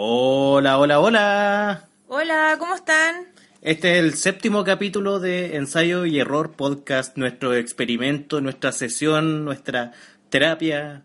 [0.00, 1.88] Hola, hola, hola.
[2.06, 3.26] Hola, ¿cómo están?
[3.62, 9.90] Este es el séptimo capítulo de Ensayo y Error Podcast, nuestro experimento, nuestra sesión, nuestra
[10.28, 11.02] terapia,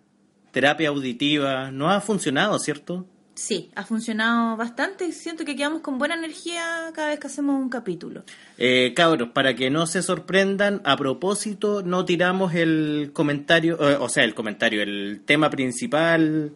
[0.51, 1.71] terapia auditiva.
[1.71, 3.07] No ha funcionado, ¿cierto?
[3.33, 7.59] Sí, ha funcionado bastante y siento que quedamos con buena energía cada vez que hacemos
[7.59, 8.23] un capítulo.
[8.59, 14.07] Eh, cabros, para que no se sorprendan, a propósito, no tiramos el comentario, eh, o
[14.07, 16.53] sea, el comentario, el tema principal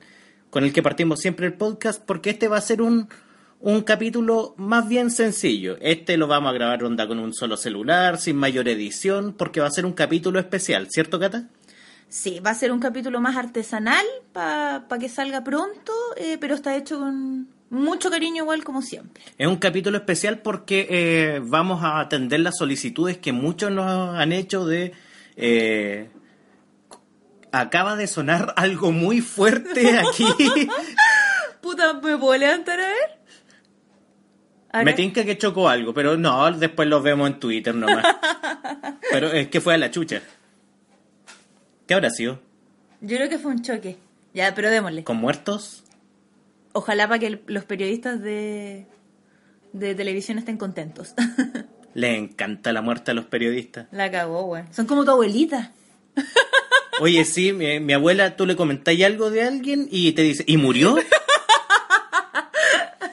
[0.57, 3.09] con el que partimos siempre el podcast, porque este va a ser un,
[3.59, 5.77] un capítulo más bien sencillo.
[5.81, 9.67] Este lo vamos a grabar onda con un solo celular, sin mayor edición, porque va
[9.67, 11.47] a ser un capítulo especial, ¿cierto, Cata?
[12.09, 16.75] Sí, va a ser un capítulo más artesanal para que salga pronto, eh, pero está
[16.75, 19.21] hecho con mucho cariño igual como siempre.
[19.37, 24.31] Es un capítulo especial porque eh, vamos a atender las solicitudes que muchos nos han
[24.31, 24.93] hecho de...
[25.35, 26.09] eh,
[27.51, 30.25] acaba de sonar algo muy fuerte aquí.
[31.61, 33.19] Puta, ¿me puedo levantar a ver?
[34.71, 38.05] Ahora- Me tinca que chocó algo, pero no, después lo vemos en Twitter nomás.
[39.11, 40.21] pero es que fue a la chucha.
[41.87, 42.39] ¿Qué habrá sido?
[43.01, 43.97] Yo creo que fue un choque.
[44.33, 45.03] Ya, pero démosle.
[45.03, 45.83] ¿Con muertos?
[46.73, 48.85] Ojalá para que los periodistas de,
[49.73, 51.13] de televisión estén contentos.
[51.93, 53.87] Le encanta la muerte a los periodistas.
[53.91, 54.63] La cagó, güey.
[54.71, 55.71] Son como tu abuelita.
[56.99, 60.57] Oye, sí, mi, mi abuela, tú le comentáis algo de alguien y te dice, ¿y
[60.57, 60.95] murió?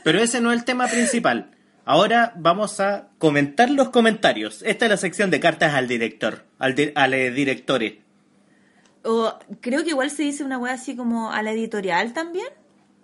[0.03, 1.51] Pero ese no es el tema principal.
[1.87, 4.63] Ahora vamos a comentar los comentarios.
[4.63, 8.01] Esta es la sección de cartas al director, al, di- al directore.
[9.03, 12.47] O creo que igual se dice una wea así como a la editorial también.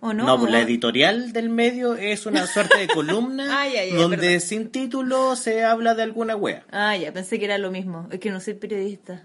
[0.02, 0.24] ¿O no?
[0.24, 4.40] No, pues O- la editorial del medio es una suerte de columna ay, donde perdón.
[4.40, 6.64] sin título se habla de alguna wea.
[6.70, 8.08] Ah, ya, pensé que era lo mismo.
[8.10, 9.24] Es que no soy periodista.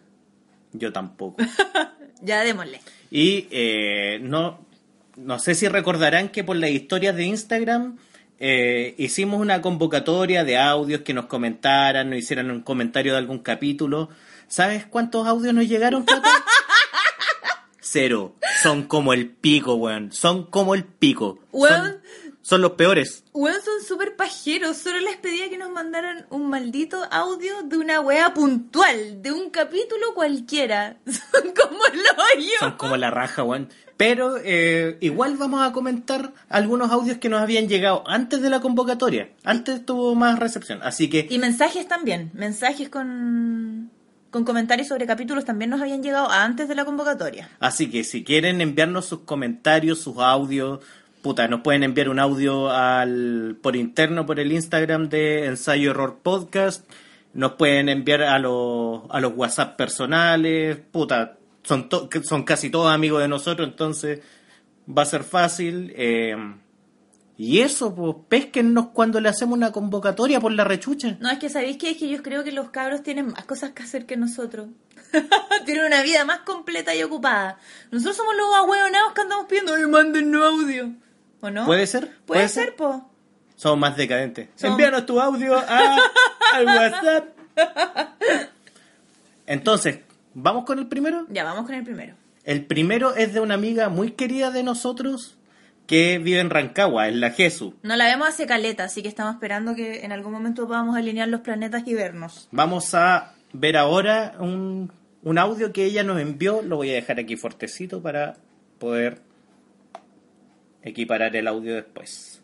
[0.79, 1.43] Yo tampoco.
[2.21, 2.81] Ya, démosle.
[3.11, 4.65] Y eh, no,
[5.15, 7.97] no sé si recordarán que por las historias de Instagram
[8.39, 13.39] eh, hicimos una convocatoria de audios que nos comentaran, nos hicieran un comentario de algún
[13.39, 14.09] capítulo.
[14.47, 16.29] ¿Sabes cuántos audios nos llegaron, Cata?
[17.79, 18.35] Cero.
[18.61, 20.11] Son como el pico, weón.
[20.11, 21.39] Son como el pico.
[21.51, 21.83] Weón.
[21.83, 22.01] Son,
[22.45, 23.23] son los peores.
[23.33, 24.77] Weón, son súper pajeros.
[24.77, 29.49] Solo les pedía que nos mandaran un maldito audio de una wea puntual, de un
[29.49, 30.97] capítulo cualquiera.
[31.05, 32.51] Son como el hoyo.
[32.59, 33.69] Son como la raja, weón.
[33.97, 38.59] Pero eh, igual vamos a comentar algunos audios que nos habían llegado antes de la
[38.59, 39.31] convocatoria.
[39.43, 40.83] Antes tuvo más recepción.
[40.83, 42.29] Así que Y mensajes también.
[42.35, 43.89] Mensajes con,
[44.29, 47.49] con comentarios sobre capítulos también nos habían llegado antes de la convocatoria.
[47.59, 50.81] Así que si quieren enviarnos sus comentarios, sus audios,
[51.25, 56.19] puta, nos pueden enviar un audio al por interno por el Instagram de Ensayo Error
[56.21, 56.87] Podcast,
[57.33, 62.93] nos pueden enviar a los a los WhatsApp personales, puta, son to- son casi todos
[62.93, 64.19] amigos de nosotros, entonces
[64.87, 65.91] va a ser fácil.
[65.95, 66.35] eh,
[67.37, 71.17] y eso, pues, pésquennos cuando le hacemos una convocatoria por la rechucha.
[71.19, 73.71] No, es que sabéis que es que yo creo que los cabros tienen más cosas
[73.71, 74.67] que hacer que nosotros.
[75.65, 77.57] tienen una vida más completa y ocupada.
[77.91, 80.91] Nosotros somos los ahueonados que andamos pidiendo, oye, mándennos audio.
[81.45, 81.65] ¿O no?
[81.65, 82.07] ¿Puede ser?
[82.07, 82.75] Puede, ¿Puede ser, ser?
[82.75, 83.07] po.
[83.55, 84.49] Somos más decadentes.
[84.63, 85.97] Envíanos tu audio a,
[86.53, 87.25] al WhatsApp.
[89.45, 89.99] Entonces,
[90.33, 91.27] ¿vamos con el primero?
[91.29, 92.15] Ya, vamos con el primero.
[92.45, 95.37] El primero es de una amiga muy querida de nosotros
[95.85, 97.75] que vive en Rancagua, en la Jesu.
[97.83, 101.27] No la vemos hace caleta, así que estamos esperando que en algún momento podamos alinear
[101.27, 102.47] los planetas y vernos.
[102.51, 104.91] Vamos a ver ahora un,
[105.21, 106.63] un audio que ella nos envió.
[106.63, 108.35] Lo voy a dejar aquí fuertecito para
[108.79, 109.21] poder
[110.85, 112.41] equiparar el audio después.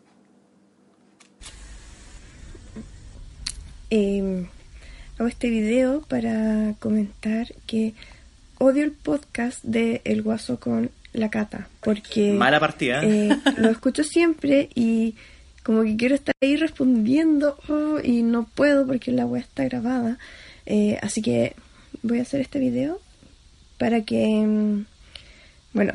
[3.90, 4.46] Eh,
[5.18, 7.94] hago este video para comentar que
[8.58, 13.04] odio el podcast de El Guaso con la Cata, porque Mala partida.
[13.04, 13.28] ¿eh?
[13.30, 15.14] eh, lo escucho siempre y
[15.62, 20.18] como que quiero estar ahí respondiendo oh, y no puedo porque la web está grabada.
[20.66, 21.54] Eh, así que
[22.02, 23.00] voy a hacer este video
[23.78, 24.84] para que, mm,
[25.72, 25.94] bueno,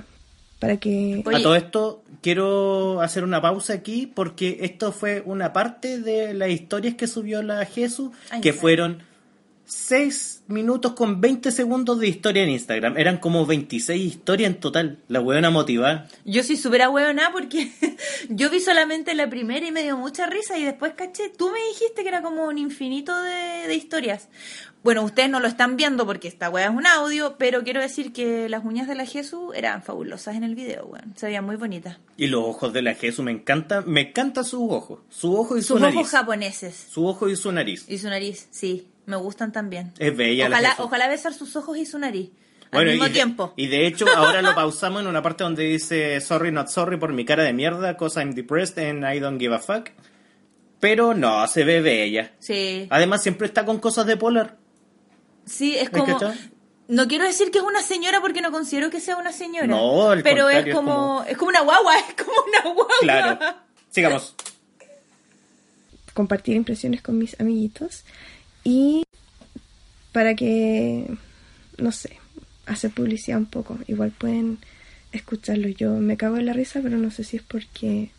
[0.59, 1.21] para que...
[1.25, 1.38] Oye.
[1.38, 6.50] A todo esto, quiero hacer una pausa aquí porque esto fue una parte de las
[6.50, 9.04] historias que subió la Jesús, Ay, que fueron
[9.69, 12.97] 6 minutos con 20 segundos de historia en Instagram.
[12.97, 14.99] Eran como 26 historias en total.
[15.09, 16.07] La huevona motivada.
[16.23, 17.69] Yo soy súper ahueonada porque
[18.29, 21.59] yo vi solamente la primera y me dio mucha risa y después caché, tú me
[21.73, 24.29] dijiste que era como un infinito de, de historias.
[24.83, 28.13] Bueno, ustedes no lo están viendo porque esta wea es un audio, pero quiero decir
[28.13, 31.13] que las uñas de la Jesús eran fabulosas en el video, weón.
[31.17, 31.97] Se veían muy bonitas.
[32.15, 33.81] Y los ojos de la Jesús me encanta.
[33.81, 34.99] Me encanta sus ojos.
[35.09, 35.97] Su ojo y su Sus nariz.
[35.97, 37.83] ojos japoneses Su ojo y su nariz.
[37.89, 39.94] y su nariz, sí, me gustan también.
[39.98, 42.30] Es bella la Ojalá, ojalá besar sus ojos y su nariz
[42.65, 43.54] al Bueno, mismo y de, tiempo.
[43.56, 47.13] Y de hecho, ahora lo pausamos en una parte donde dice sorry, not sorry por
[47.13, 49.89] mi cara de mierda, cause I'm depressed and I don't give a fuck.
[50.80, 52.33] Pero no, se ve bella.
[52.39, 54.57] Sí, Además, siempre está con cosas de polar.
[55.45, 56.19] sí, es ¿Me como...
[56.89, 59.68] No quiero decir que es una señora porque no considero que sea una señora.
[59.68, 62.62] No, al Pero es contrario, es como, como- es como una guagua, es como una
[62.74, 62.88] guagua.
[63.01, 63.39] Claro.
[63.89, 64.36] Sigamos.
[66.13, 68.03] compartir impresiones con mis amiguitos
[68.67, 69.05] y
[70.11, 71.09] para que,
[71.77, 72.17] no sé,
[72.65, 73.79] hacer publicidad un poco.
[73.87, 74.57] Igual pueden
[75.13, 75.69] escucharlo.
[75.69, 78.09] Yo me cago en la risa, pero no sé si es porque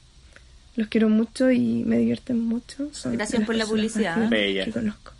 [0.75, 2.89] los quiero mucho y me divierten mucho.
[2.95, 4.27] Son Gracias por la publicidad.
[4.31, 4.65] Bella.
[4.65, 5.13] que conozco.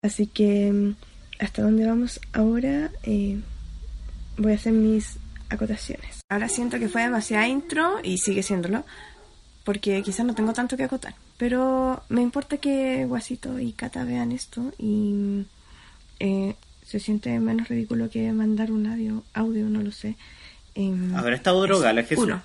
[0.00, 0.94] Así que mm,
[1.38, 3.38] hasta dónde vamos ahora eh,
[4.38, 5.18] voy a hacer mis
[5.50, 6.20] acotaciones.
[6.30, 8.86] Ahora siento que fue demasiada intro y sigue siéndolo
[9.66, 11.16] porque quizás no tengo tanto que acotar.
[11.36, 15.44] Pero me importa que Guasito y Cata vean esto y
[16.20, 16.54] eh,
[16.86, 20.14] se siente menos ridículo que mandar un audio, audio no lo sé.
[20.76, 22.24] Em, Habrá estado drogada la Jesús.
[22.24, 22.42] uno.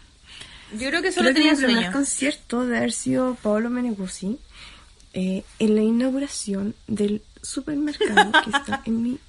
[0.74, 1.92] Yo creo que solo Creo que tenía primer sueño.
[1.94, 4.40] concierto de haber sido Paolo Meneguzzi
[5.14, 9.20] eh, en la inauguración del supermercado que está en mi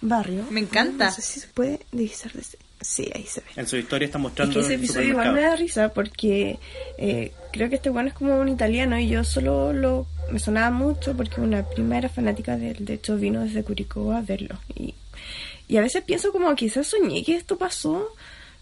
[0.00, 0.46] barrio.
[0.50, 1.06] Me encanta.
[1.06, 2.58] No sé si se puede divisar desde...
[2.82, 3.46] Sí, ahí se ve.
[3.56, 6.58] En su historia está Es mostrando que ese episodio igual me da risa porque
[6.98, 10.70] eh, creo que este bueno es como un italiano y yo solo lo me sonaba
[10.70, 14.56] mucho porque una prima era fanática de él, de hecho vino desde Curicó a verlo
[14.74, 14.94] y,
[15.68, 18.08] y a veces pienso como quizás soñé que esto pasó,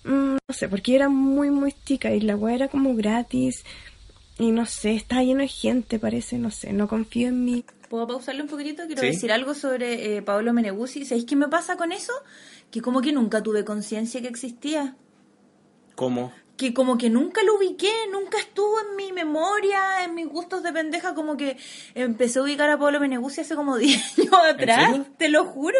[0.05, 3.65] Mm, no sé, porque era muy muy chica y la web era como gratis
[4.39, 7.65] y no sé, está lleno de gente parece, no sé, no confío en mí.
[7.91, 8.87] ¿Puedo pausarle un poquitito?
[8.87, 9.09] Quiero Sí.
[9.09, 11.05] decir algo sobre eh, Paolo Meneguzzi.
[11.05, 12.13] ¿Sabéis qué me pasa con eso?
[12.71, 14.95] Que como que nunca tuve conciencia que existía.
[15.97, 16.33] ¿Cómo?
[16.57, 20.73] Que como que nunca lo ubiqué, nunca estuvo en mi memoria, en mis gustos de
[20.73, 21.57] pendeja, como que
[21.97, 25.79] empecé a ubicar a Paolo Meneguzzi hace como 10 años atrás, te lo juro.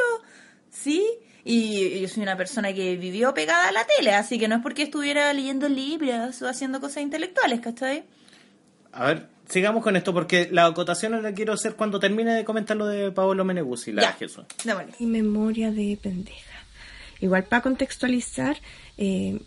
[0.69, 1.07] Sí,
[1.45, 4.63] y yo soy una persona que vivió pegada a la tele, así que no es
[4.63, 8.05] porque estuviera leyendo libros o haciendo cosas intelectuales, ¿cachai?
[8.91, 12.77] A ver, sigamos con esto porque la acotación la quiero hacer cuando termine de comentar
[12.77, 14.13] lo de Paolo Meneguzzi, la Ya.
[14.15, 14.45] Jesús.
[14.65, 14.93] Démosle.
[14.99, 16.65] mi memoria de pendeja.
[17.21, 18.57] Igual para contextualizar,
[18.97, 19.39] eh,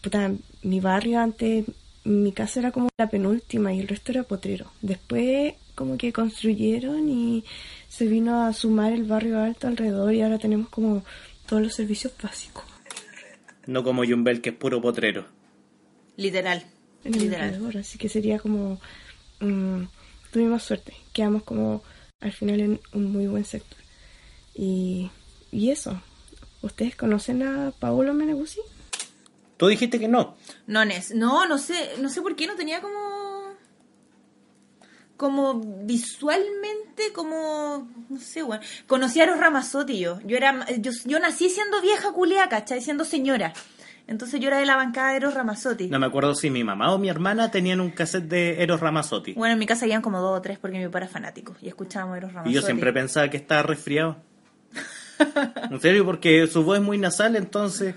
[0.00, 1.64] puta, mi barrio antes,
[2.04, 4.72] mi casa era como la penúltima y el resto era potrero.
[4.82, 7.44] Después como que construyeron y
[7.88, 11.04] se vino a sumar el barrio alto alrededor y ahora tenemos como
[11.46, 12.64] todos los servicios básicos
[13.66, 15.26] No como Jumbel, que es puro potrero.
[16.16, 16.64] Literal.
[17.04, 17.44] en el Literal.
[17.48, 17.78] alrededor.
[17.78, 18.80] Así que sería como...
[19.40, 19.84] mm,
[20.32, 20.94] tuvimos suerte.
[21.12, 21.82] Quedamos como
[22.20, 23.78] al final en un muy buen sector.
[24.54, 25.10] Y,
[25.50, 26.00] y eso.
[26.62, 28.60] ¿Ustedes conocen a Paolo Meneguzzi?
[29.56, 30.36] Tú dijiste que no.
[30.66, 33.10] No, Nes, no, no sé, no sé por qué no tenía como
[35.16, 40.18] como visualmente como no sé, bueno, conocí a Eros Ramazzotti yo.
[40.22, 42.80] Yo era yo, yo nací siendo vieja culia, ¿cachai?
[42.80, 43.52] Siendo señora.
[44.10, 45.86] Entonces yo era de la bancada de Eros Ramazzotti.
[45.88, 49.34] No me acuerdo si mi mamá o mi hermana tenían un cassette de Eros Ramazzotti.
[49.34, 51.68] Bueno, en mi casa habían como dos o tres porque mi papá era fanático y
[51.68, 52.50] escuchábamos Eros Ramazzotti.
[52.50, 54.16] Y yo siempre pensaba que estaba resfriado.
[55.70, 57.94] En serio, porque su voz es muy nasal, entonces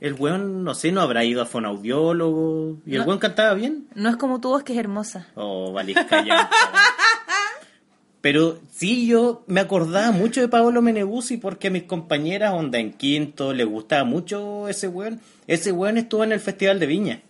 [0.00, 2.78] el weón, no sé, no habrá ido a fonaudiólogo.
[2.84, 3.04] ¿Y el No.
[3.06, 3.86] weón cantaba bien?
[3.94, 5.28] No es como tu voz que es hermosa.
[5.36, 6.50] Oh, valisca ya.
[8.20, 12.92] Pero sí, yo me acordaba mucho de Paolo Meneguzzi porque a mis compañeras, onda en
[12.92, 15.20] quinto, les gustaba mucho ese weón.
[15.46, 17.22] Ese weón estuvo en el Festival de Viña.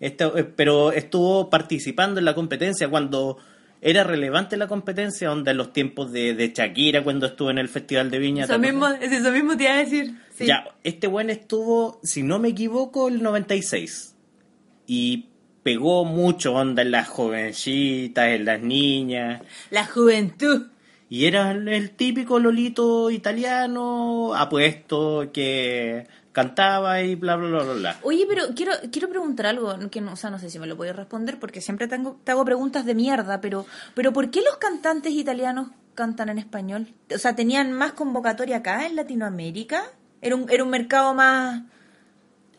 [0.00, 3.38] Este- eh, pero estuvo participando en la competencia cuando
[3.80, 7.68] era relevante la competencia, onda en los tiempos de, de Shakira, cuando estuvo en el
[7.68, 8.46] Festival de Viña.
[8.46, 10.14] ¿te Eso mismo, es eso mismo te iba a decir.
[10.34, 10.46] Sí.
[10.46, 14.14] Ya, este weón estuvo, si no me equivoco, el 96.
[14.86, 15.26] Y
[15.62, 19.42] pegó mucho onda en las jovencitas, en las niñas.
[19.70, 20.66] La juventud.
[21.08, 26.06] Y era el típico lolito italiano, apuesto, que
[26.36, 27.96] cantaba y bla, bla, bla, bla, bla.
[28.02, 30.76] Oye, pero quiero, quiero preguntar algo, que no, o sea, no sé si me lo
[30.76, 33.64] puedes responder porque siempre tengo, te hago preguntas de mierda, pero,
[33.94, 36.88] pero ¿por qué los cantantes italianos cantan en español?
[37.14, 39.84] O sea, ¿tenían más convocatoria acá en Latinoamérica?
[40.20, 41.62] ¿Era un, era un mercado más,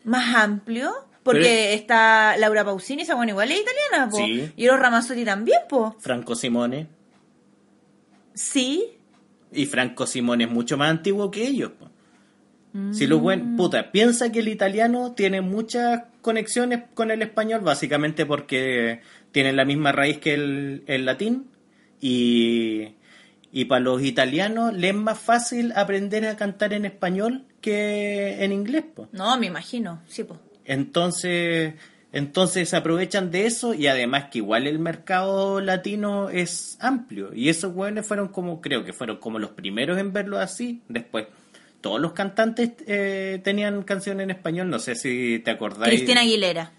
[0.02, 0.92] más amplio?
[1.22, 4.16] Porque está Laura Pausini, esa bueno, igual es italiana, po.
[4.16, 4.52] Sí.
[4.56, 5.94] Y Eros Ramazzotti también, po.
[6.00, 6.88] Franco Simone.
[8.34, 8.98] Sí.
[9.52, 11.70] Y Franco Simón es mucho más antiguo que ellos.
[11.78, 11.87] po.
[12.92, 18.26] Si los buen, puta, piensa que el italiano tiene muchas conexiones con el español, básicamente
[18.26, 19.00] porque
[19.32, 21.46] tienen la misma raíz que el, el latín.
[22.00, 22.94] Y,
[23.52, 28.52] y para los italianos les es más fácil aprender a cantar en español que en
[28.52, 28.84] inglés.
[28.94, 29.08] po.
[29.12, 30.38] No, me imagino, sí, pues.
[30.64, 31.74] Entonces,
[32.12, 37.34] entonces se aprovechan de eso y además que igual el mercado latino es amplio.
[37.34, 40.82] Y esos hueones fueron como, creo que fueron como los primeros en verlo así.
[40.88, 41.26] Después,
[41.80, 44.68] todos los cantantes eh, tenían canciones en español.
[44.70, 45.94] No sé si te acordáis.
[45.94, 46.72] Cristina Aguilera.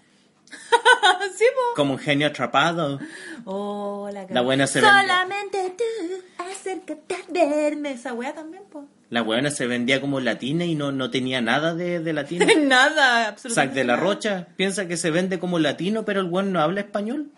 [1.36, 1.74] sí, po.
[1.76, 2.98] Como un genio atrapado.
[3.44, 4.80] Oh, la, La buena se.
[4.80, 7.92] Solamente tú, acércate a verme.
[7.92, 8.86] Esa wea también, po.
[9.10, 12.46] La hueona se vendía como latina y no, no tenía nada de, de latino.
[12.62, 13.70] nada, absolutamente.
[13.70, 13.96] Zac de la.
[13.96, 17.28] Rocha piensa que se vende como latino, pero el weón no habla español.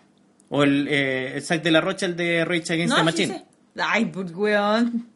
[0.49, 3.25] O el, eh, el Zac de la Rocha, el de Rage Against the No, sí
[3.25, 3.33] Machine.
[3.39, 3.45] sé.
[3.81, 5.07] Ay, pues, weón.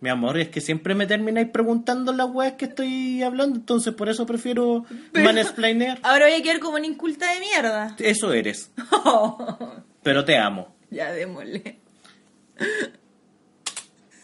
[0.00, 4.08] Mi amor, es que siempre me termináis preguntando las weas que estoy hablando, entonces por
[4.08, 5.98] eso prefiero mansplainear.
[6.02, 7.96] Ahora voy a quedar como una inculta de mierda.
[7.98, 8.70] Eso eres,
[10.02, 10.76] pero te amo.
[10.90, 11.80] ya, démosle.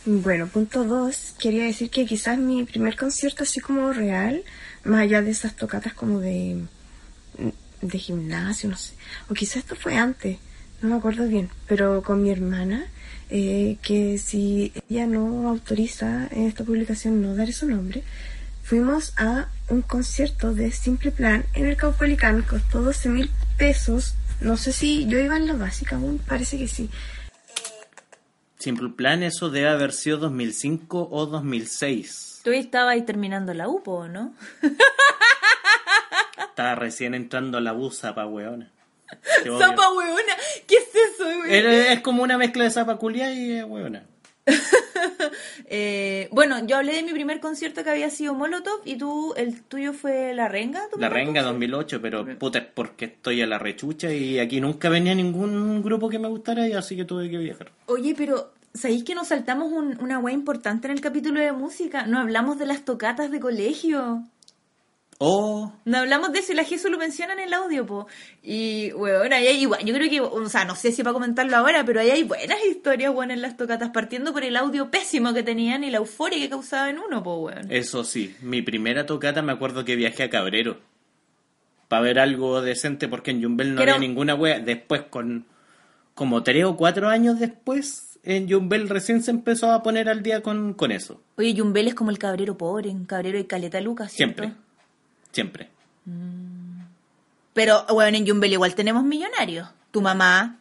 [0.07, 4.45] Bueno, punto dos, quería decir que quizás mi primer concierto así como real,
[4.85, 6.63] más allá de esas tocatas como de,
[7.81, 8.95] de gimnasio, no sé,
[9.31, 10.37] o quizás esto fue antes,
[10.83, 12.87] no me acuerdo bien, pero con mi hermana,
[13.37, 18.05] eh, que si ella no autoriza en esta publicación no dar su nombre,
[18.63, 24.57] fuimos a un concierto de Simple Plan en el Caupolicán, costó 12 mil pesos, no
[24.57, 26.89] sé si yo iba en la básica aún, parece que sí.
[28.57, 32.43] Simple Plan, eso debe haber sido 2005 o 2006.
[32.45, 34.33] Tú estabas ahí terminando la UPO, ¿no?
[36.51, 38.71] Estaba recién entrando a la busa pa' weona.
[39.59, 40.35] Zapa weona.
[40.67, 41.25] ¿Qué es eso,
[41.93, 44.05] Es como una mezcla de zapa culia y eh, weona.
[45.67, 49.63] Eh, bueno, yo hablé de mi primer concierto que había sido Molotov y tú, el
[49.63, 50.89] tuyo fue La Renga.
[50.91, 51.53] ¿tu La Renga concierto?
[51.53, 56.09] 2008, pero puta es porque estoy a la rechucha y aquí nunca venía ningún grupo
[56.09, 57.73] que me gustara y así que tuve que viajar.
[57.87, 62.07] Oye, pero ¿sabéis que nos saltamos un- una wea importante en el capítulo de música?
[62.07, 64.23] No hablamos de las tocatas de colegio.
[65.19, 68.07] Oh, No hablamos de eso y la Jesús lo menciona en el audio, po.
[68.43, 69.85] Y, weón, ahí hay igual.
[69.85, 72.59] Yo creo que, o sea, no sé si para comentarlo ahora, pero ahí hay buenas
[72.69, 76.39] historias, weón, en las tocatas, partiendo por el audio pésimo que tenían y la euforia
[76.39, 77.71] que causaba en uno, po, weón.
[77.71, 80.79] eso sí, mi primera tocata me acuerdo que viajé a Cabrero
[81.89, 84.59] para ver algo decente porque en Jumbel no Pero- había ninguna wea.
[84.59, 85.45] Después, con
[86.15, 90.43] como tres o cuatro años después, en Jumbel recién se empezó a poner al día
[90.43, 91.21] con, con eso.
[91.37, 94.43] Oye, Yumbel es como el cabrero pobre, en cabrero y caleta Lucas, ¿cierto?
[94.43, 94.61] Siempre,
[95.35, 95.69] siempre.
[97.53, 99.69] Pero, bueno, en Yumbel igual tenemos millonarios.
[99.91, 100.59] Tu mamá.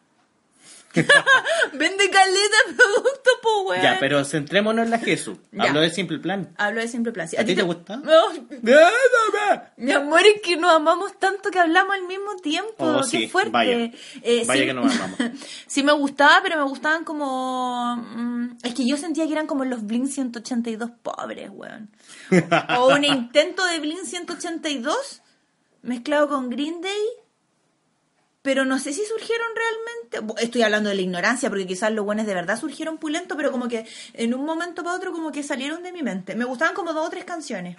[1.74, 3.82] Vende caleta producto, po, weón.
[3.82, 5.38] Ya, pero centrémonos en la Jesús.
[5.58, 6.54] Hablo de Simple Plan.
[6.58, 7.28] Hablo de simple plan.
[7.28, 7.98] Sí, ¿A ti te gusta?
[7.98, 8.22] No,
[9.78, 12.74] mi amor, es que nos amamos tanto que hablamos al mismo tiempo.
[12.86, 13.52] Oh, Qué sí, fuerte.
[13.52, 13.92] vaya.
[14.22, 15.18] Eh, Vaya sí- que nos amamos.
[15.68, 17.96] sí me gustaba, pero me gustaban como...
[17.96, 21.90] mm, es que yo sentía que eran como los Blink 182 pobres, weón.
[22.78, 25.22] o un intento de Blink 182
[25.82, 27.02] mezclado con Green Day.
[28.44, 30.44] Pero no sé si surgieron realmente.
[30.44, 33.68] Estoy hablando de la ignorancia, porque quizás los buenos de verdad surgieron pulentos, pero como
[33.68, 36.36] que en un momento para otro como que salieron de mi mente.
[36.36, 37.78] Me gustaban como dos o tres canciones.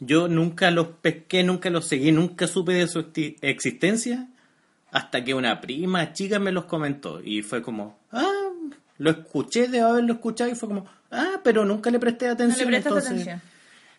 [0.00, 4.26] Yo nunca los pesqué, nunca los seguí, nunca supe de su existencia
[4.90, 8.50] hasta que una prima chica me los comentó y fue como, ah,
[8.98, 12.68] lo escuché, de haberlo escuchado y fue como, ah, pero nunca le presté atención.
[12.68, 13.42] prestaste entonces, atención.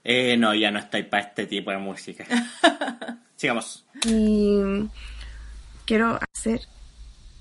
[0.03, 2.25] Eh, no, ya no estoy para este tipo de música.
[3.43, 3.83] Sigamos.
[4.05, 4.87] Y
[5.85, 6.61] quiero hacer,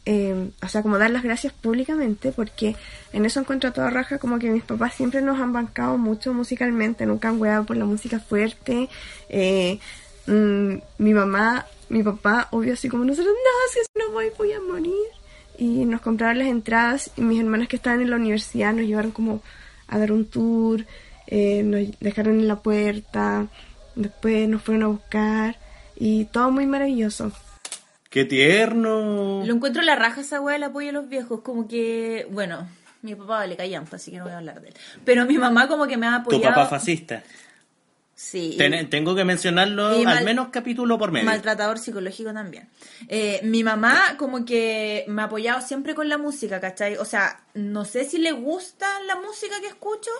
[0.04, 2.74] eh, o sea, como dar las gracias públicamente porque
[3.12, 7.06] en eso encuentro toda raja como que mis papás siempre nos han bancado mucho musicalmente,
[7.06, 8.88] nunca han weado por la música fuerte.
[9.28, 9.78] Eh,
[10.26, 14.60] mm, mi mamá, mi papá, obvio así como nosotros, no, si no voy voy a
[14.60, 15.06] morir.
[15.56, 19.12] Y nos compraron las entradas y mis hermanas que estaban en la universidad nos llevaron
[19.12, 19.40] como
[19.86, 20.84] a dar un tour,
[21.28, 23.46] eh, nos dejaron en la puerta,
[23.94, 25.61] después nos fueron a buscar
[25.96, 27.32] y todo muy maravilloso.
[28.10, 29.42] ¡Qué tierno!
[29.44, 31.40] Lo encuentro la raja esa weá del apoyo a los viejos.
[31.40, 32.68] Como que, bueno,
[33.00, 34.74] mi papá le caía así que no voy a hablar de él.
[35.04, 36.54] Pero mi mamá como que me ha Tu apoyado.
[36.54, 37.22] papá fascista.
[38.24, 38.54] Sí.
[38.56, 41.26] Ten- tengo que mencionarlo mal- al menos capítulo por medio.
[41.26, 42.68] Maltratador psicológico también.
[43.08, 46.96] Eh, mi mamá como que me ha apoyado siempre con la música, ¿cachai?
[46.96, 50.10] O sea, no sé si le gusta la música que escucho,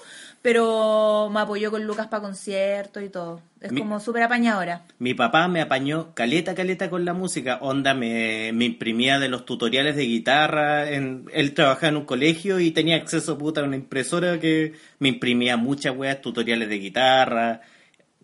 [0.43, 3.41] Pero me apoyó con Lucas para conciertos y todo.
[3.61, 4.83] Es Mi- como súper apañadora.
[4.99, 7.59] Mi papá me apañó caleta, caleta con la música.
[7.61, 10.91] Onda, me, me imprimía de los tutoriales de guitarra.
[10.91, 15.09] En, él trabajaba en un colegio y tenía acceso puta a una impresora que me
[15.11, 17.61] imprimía muchas weas, tutoriales de guitarra.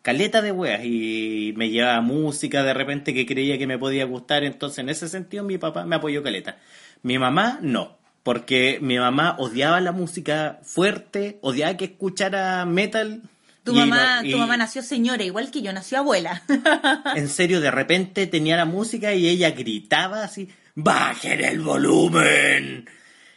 [0.09, 4.43] Caleta de weas y me llevaba música de repente que creía que me podía gustar.
[4.43, 6.57] Entonces, en ese sentido, mi papá me apoyó caleta.
[7.03, 7.99] Mi mamá no.
[8.23, 13.21] Porque mi mamá odiaba la música fuerte, odiaba que escuchara metal.
[13.65, 16.43] Tu y mamá, y- tu mamá nació señora, igual que yo, nació abuela.
[17.15, 22.89] en serio, de repente tenía la música y ella gritaba así, ¡bajen el volumen!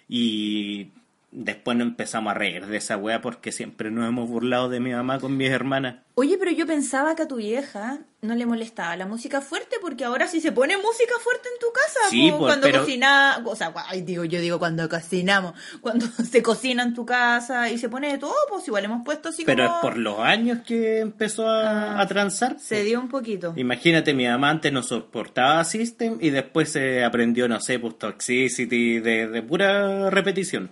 [0.07, 0.87] Y
[1.31, 4.91] después nos empezamos a reír de esa wea porque siempre nos hemos burlado de mi
[4.91, 5.95] mamá con mis hermanas.
[6.15, 10.03] Oye, pero yo pensaba que a tu vieja no le molestaba la música fuerte porque
[10.03, 11.99] ahora sí se pone música fuerte en tu casa.
[12.09, 16.05] Sí, po, pues, cuando pero- cocina, o sea, ay, digo, yo digo cuando cocinamos, cuando
[16.29, 19.43] se cocina en tu casa y se pone de todo, pues igual hemos puesto así
[19.45, 21.61] Pero es por los años que empezó a,
[21.97, 22.57] Ah, a transar.
[22.59, 23.53] Se dio un poquito.
[23.55, 28.99] Imagínate, mi mamá antes no soportaba System y después se aprendió, no sé, pues Toxicity
[28.99, 30.71] de, de pura repetición.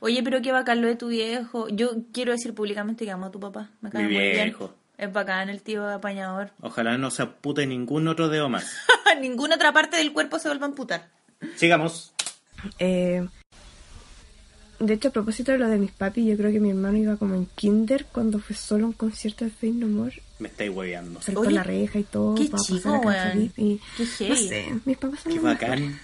[0.00, 1.68] Oye, pero qué bacán lo de tu viejo.
[1.68, 3.70] Yo quiero decir públicamente que amo a tu papá.
[3.80, 4.56] Me cae Mi muy bien.
[4.96, 6.50] Es bacán el tío apañador.
[6.60, 8.66] Ojalá no se apute ningún otro dedo más.
[9.20, 11.08] Ninguna otra parte del cuerpo se vuelva a amputar.
[11.56, 12.12] Sigamos.
[12.78, 13.26] Eh,
[14.80, 17.16] de hecho, a propósito de lo de mis papis, yo creo que mi hermano iba
[17.16, 20.22] como en kinder cuando fue solo a un concierto de Fate No More.
[20.38, 21.20] Me estáis hueveando.
[21.20, 23.52] Saltó Oye, la reja y todo qué chico, weón.
[23.56, 25.98] y Qué No sé, mis papás son Qué bacán.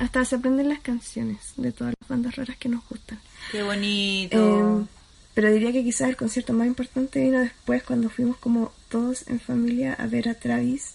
[0.00, 3.20] Hasta se aprenden las canciones de todas las bandas raras que nos gustan.
[3.52, 4.82] Qué bonito.
[4.82, 4.86] Eh,
[5.34, 9.40] pero diría que quizás el concierto más importante vino después cuando fuimos como todos en
[9.40, 10.94] familia a ver a Travis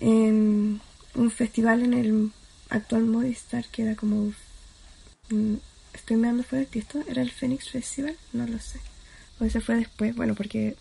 [0.00, 0.80] en
[1.14, 2.30] un festival en el
[2.68, 4.32] actual Movistar que era como
[5.30, 5.54] mm,
[5.92, 8.78] estoy mirando fuera del tiesto era el Phoenix Festival no lo sé
[9.40, 10.76] o ese fue después bueno porque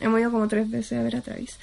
[0.00, 1.58] hemos ido como tres veces a ver a Travis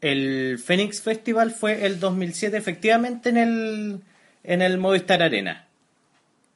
[0.00, 4.00] El Phoenix Festival fue el 2007 efectivamente en el,
[4.44, 5.66] en el Movistar Arena.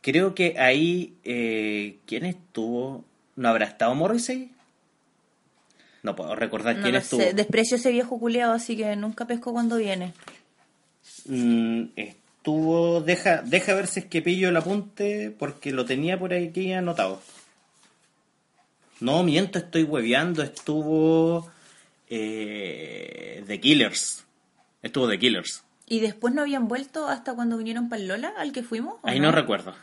[0.01, 3.05] Creo que ahí, eh, ¿quién estuvo?
[3.37, 4.51] ¿No habrá estado Morrissey?
[6.03, 7.21] No puedo recordar no quién estuvo.
[7.21, 7.33] sé.
[7.33, 10.13] Desprecio ese viejo culeado, así que nunca pesco cuando viene.
[11.27, 16.35] Mm, estuvo, deja, deja ver si es que pillo el apunte porque lo tenía por
[16.35, 17.23] aquí anotado.
[18.99, 20.43] No, miento, estoy hueveando.
[20.43, 21.52] Estuvo
[22.15, 24.27] eh, The Killers.
[24.83, 25.65] Estuvo The Killers.
[25.87, 28.97] ¿Y después no habían vuelto hasta cuando vinieron para el Lola, al que fuimos?
[29.03, 29.75] ¿o Ahí no recuerdo.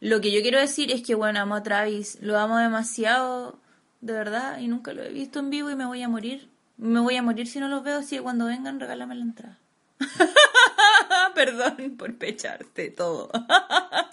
[0.00, 3.58] Lo que yo quiero decir es que, bueno, amo a Travis, lo amo demasiado,
[4.00, 6.48] de verdad, y nunca lo he visto en vivo y me voy a morir.
[6.76, 9.58] Me voy a morir si no los veo, así que cuando vengan, regálame la entrada.
[11.34, 13.30] Perdón por pecharte todo.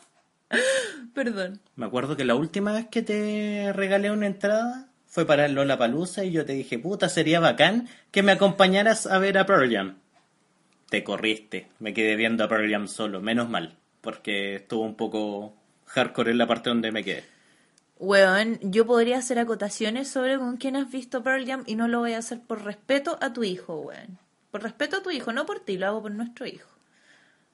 [1.13, 1.59] Perdón.
[1.75, 5.77] Me acuerdo que la última vez que te regalé una entrada fue para el Lola
[5.77, 9.73] Palusa y yo te dije, puta, sería bacán que me acompañaras a ver a Pearl
[9.73, 9.97] Jam.
[10.89, 15.55] Te corriste, me quedé viendo a Pearl Jam solo, menos mal, porque estuvo un poco
[15.85, 17.23] hardcore en la parte donde me quedé.
[17.97, 21.99] Weón, yo podría hacer acotaciones sobre con quién has visto Pearl Jam y no lo
[21.99, 24.19] voy a hacer por respeto a tu hijo, weón.
[24.51, 26.69] Por respeto a tu hijo, no por ti, lo hago por nuestro hijo.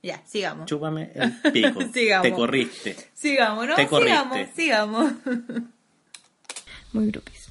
[0.04, 0.68] Ya, sigamos.
[0.68, 1.82] Chúpame el pico.
[1.94, 2.28] Sigamos.
[2.28, 2.96] Te corriste.
[3.14, 3.76] Sigamos, ¿no?
[3.76, 4.52] Te corriste.
[4.56, 5.14] Sigamos, sigamos.
[6.94, 7.45] muy grupis.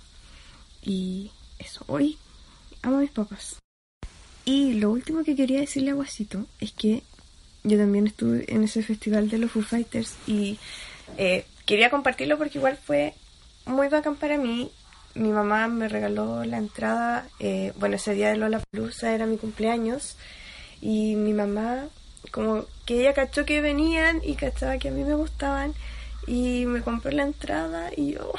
[0.85, 2.19] Y eso, hoy
[2.83, 3.59] amo a mis papás.
[4.45, 7.03] Y lo último que quería decirle a Guasito es que
[7.63, 10.59] yo también estuve en ese festival de los Foo Fighters y
[11.17, 13.15] eh, quería compartirlo porque igual fue
[13.65, 14.71] muy bacán para mí.
[15.15, 19.39] Mi mamá me regaló la entrada, eh, bueno, ese día de Lola Palusa era mi
[19.39, 20.17] cumpleaños
[20.83, 21.87] y mi mamá
[22.31, 25.73] como que ella cachó que venían y cachaba que a mí me gustaban
[26.27, 28.33] y me compró la entrada y yo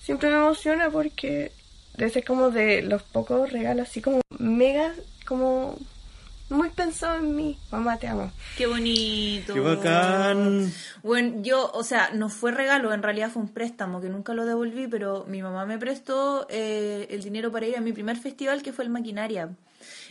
[0.00, 1.52] siempre me emociona porque
[1.96, 4.92] debe ser como de los pocos regalos así como mega
[5.26, 5.76] como
[6.48, 9.54] muy pensado en mí mamá te amo Qué bonito.
[9.54, 10.70] ¡Qué bacán!
[11.02, 14.44] Bueno, yo, o sea, no fue regalo, en realidad fue un préstamo que nunca lo
[14.44, 18.62] devolví, pero mi mamá me prestó eh, el dinero para ir a mi primer festival
[18.62, 19.48] que fue el Maquinaria.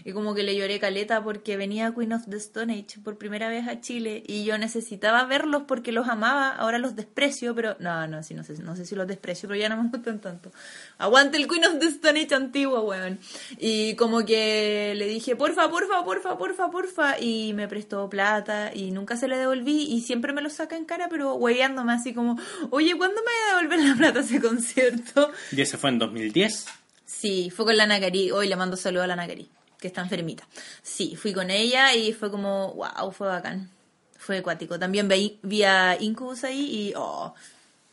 [0.04, 3.50] Y como que le lloré caleta porque venía Queen of the Stone Age por primera
[3.50, 8.08] vez a Chile y yo necesitaba verlos porque los amaba, ahora los desprecio, pero no,
[8.08, 10.52] no, sí, no sé, no sé si los desprecio, pero ya no me gustan tanto.
[10.98, 13.20] Aguante el Queen of the Stone Age antiguo, weón.
[13.58, 18.92] Y como que le dije, porfa, porfa, porfa, porfa, porfa, y me prestó plata y
[18.92, 22.40] nunca se le devolví y siempre me lo saca en cara, pero hueveándome así como,
[22.70, 25.32] oye, ¿cuándo me voy a devolver la plata a ese concierto?
[25.52, 26.66] Y ese fue en 2010.
[27.06, 28.32] Sí, fue con la Nacari.
[28.32, 30.48] Hoy le mando saludo a la Nacari, que está enfermita.
[30.82, 33.70] Sí, fui con ella y fue como, wow, fue bacán.
[34.18, 34.78] Fue acuático.
[34.78, 37.34] También vi, vi a Incubus ahí y, oh,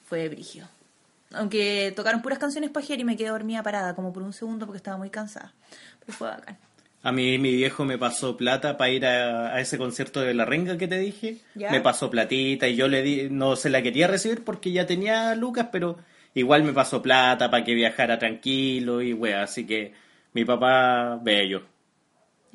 [0.08, 0.68] fue brígido.
[1.32, 4.78] Aunque tocaron puras canciones pajeras y me quedé dormida parada como por un segundo porque
[4.78, 5.52] estaba muy cansada.
[6.00, 6.58] Pero fue bacán.
[7.02, 10.44] A mí mi viejo me pasó plata para ir a, a ese concierto de la
[10.44, 11.38] renga que te dije.
[11.54, 11.70] ¿Ya?
[11.70, 15.36] Me pasó platita y yo le di, no se la quería recibir porque ya tenía
[15.36, 15.98] lucas, pero
[16.34, 19.94] igual me pasó plata para que viajara tranquilo y wea, así que
[20.32, 21.62] mi papá bello.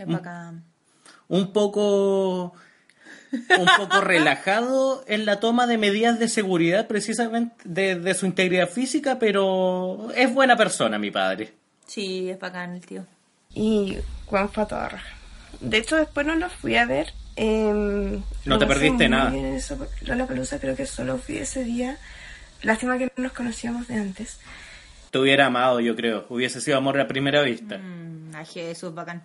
[0.02, 0.64] Es bacán.
[1.28, 2.54] Un poco
[3.58, 8.70] un poco relajado en la toma de medidas de seguridad precisamente de, de su integridad
[8.70, 11.54] física, pero es buena persona mi padre.
[11.86, 13.06] Sí, es bacán el tío.
[13.54, 15.10] Y Juan a raja.
[15.60, 17.14] De hecho, después no lo fui a ver.
[17.36, 19.36] em, No te perdiste nada.
[19.36, 21.98] eso, porque Lollapalooza creo que solo fui ese día.
[22.64, 24.40] Lástima que no nos conocíamos de antes.
[25.12, 26.26] Te hubiera amado, yo creo.
[26.30, 27.78] Hubiese sido amor a primera vista.
[27.78, 29.22] Mm, ay, Jesús, bacán.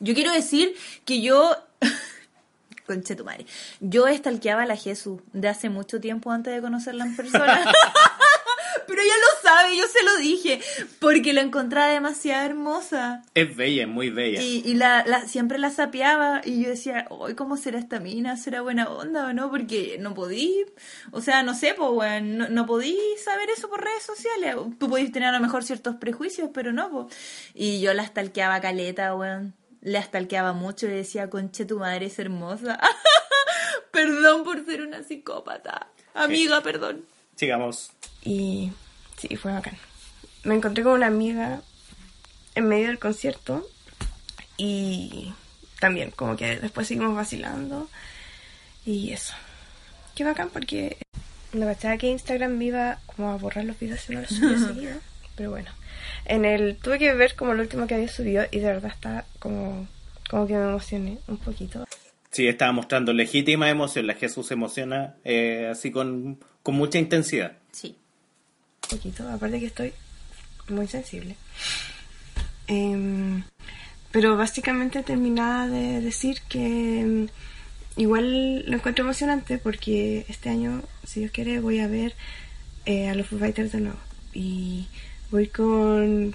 [0.00, 1.56] Yo quiero decir que yo.
[2.86, 3.46] Conche tu madre.
[3.80, 7.72] Yo estalqueaba a la Jesús de hace mucho tiempo antes de conocerla en persona.
[8.86, 10.60] Pero ella lo sabe, yo se lo dije.
[10.98, 13.22] Porque la encontraba demasiado hermosa.
[13.34, 14.42] Es bella, es muy bella.
[14.42, 18.36] Y, y la, la- siempre la sapeaba y yo decía, hoy ¿cómo será esta mina?
[18.36, 19.48] ¿Será buena onda o no?
[19.50, 20.64] Porque no podí,
[21.12, 24.56] o sea, no sé, pues, weón, no, no podí saber eso por redes sociales.
[24.80, 27.16] Tú podías tener a lo mejor ciertos prejuicios, pero no, pues.
[27.54, 29.54] Y yo la stalkeaba caleta, weón.
[29.80, 32.78] La stalkeaba mucho y decía, conche, tu madre es hermosa.
[33.90, 35.88] perdón por ser una psicópata.
[36.14, 37.04] Amiga, perdón.
[37.36, 37.92] Sigamos.
[38.22, 38.72] Y
[39.16, 39.76] sí, fue bacán.
[40.44, 41.62] Me encontré con una amiga
[42.54, 43.66] en medio del concierto
[44.56, 45.32] y
[45.78, 47.88] también como que después seguimos vacilando
[48.84, 49.34] y eso.
[50.14, 50.98] Qué bacán porque
[51.52, 54.58] me cachaba que Instagram me iba como a borrar los videos si no los subía
[54.66, 55.00] seguido.
[55.36, 55.70] Pero bueno,
[56.30, 59.24] en el tuve que ver como lo último que había subido y de verdad está
[59.40, 59.88] como,
[60.30, 61.84] como que me emocioné un poquito.
[62.30, 64.06] Sí, estaba mostrando legítima emoción.
[64.06, 67.56] La Jesús se emociona eh, así con, con mucha intensidad.
[67.72, 67.96] Sí.
[68.84, 69.92] Un poquito, aparte que estoy
[70.68, 71.34] muy sensible.
[72.68, 73.42] Em,
[74.12, 77.28] pero básicamente terminaba de decir que em,
[77.96, 82.14] igual lo encuentro emocionante porque este año, si Dios quiere, voy a ver
[82.86, 83.98] eh, a los Foo Fighters de nuevo.
[84.32, 84.86] Y
[85.30, 86.30] voy con,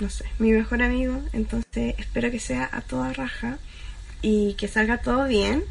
[0.00, 1.20] no sé, mi mejor amigo.
[1.32, 3.58] Entonces espero que sea a toda raja
[4.20, 5.64] y que salga todo bien.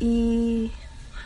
[0.00, 0.70] Y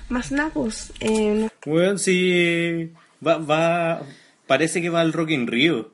[0.09, 0.93] más napos.
[1.01, 2.93] Eh, no Bueno, sí.
[3.27, 4.03] Va, va.
[4.47, 5.93] Parece que va al Rock in Rio.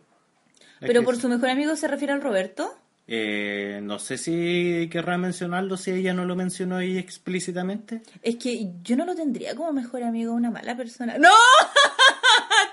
[0.80, 2.76] Es Pero por su mejor amigo se refiere al Roberto.
[3.06, 8.02] eh, no sé si querrá mencionarlo, si ella no lo mencionó ahí explícitamente.
[8.22, 11.16] Es que yo no lo tendría como mejor amigo una mala persona.
[11.18, 11.28] ¡No!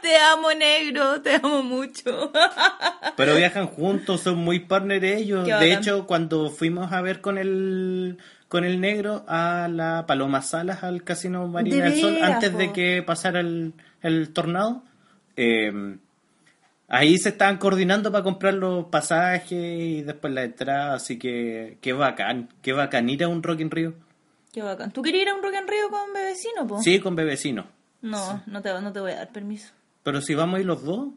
[0.03, 2.31] Te amo, negro, te amo mucho.
[3.17, 5.45] Pero viajan juntos, son muy partner ellos.
[5.45, 5.71] Qué De bacán.
[5.71, 11.03] hecho, cuando fuimos a ver con el con el negro a la Paloma Salas al
[11.03, 14.83] Casino Marina De del Sol antes de que pasara el, el tornado,
[15.37, 15.71] eh,
[16.89, 21.93] ahí se estaban coordinando para comprar los pasajes y después la entrada, así que qué
[21.93, 23.93] bacán, qué bacán ir a un Rock in Rio.
[24.51, 24.91] Qué bacán.
[24.91, 26.81] ¿Tú querías ir a un Rock en Río con Bebecino, po?
[26.81, 27.67] Sí, con bebecino.
[28.01, 29.71] No, no te, no te voy a dar permiso.
[30.03, 31.09] Pero si vamos a ir los dos.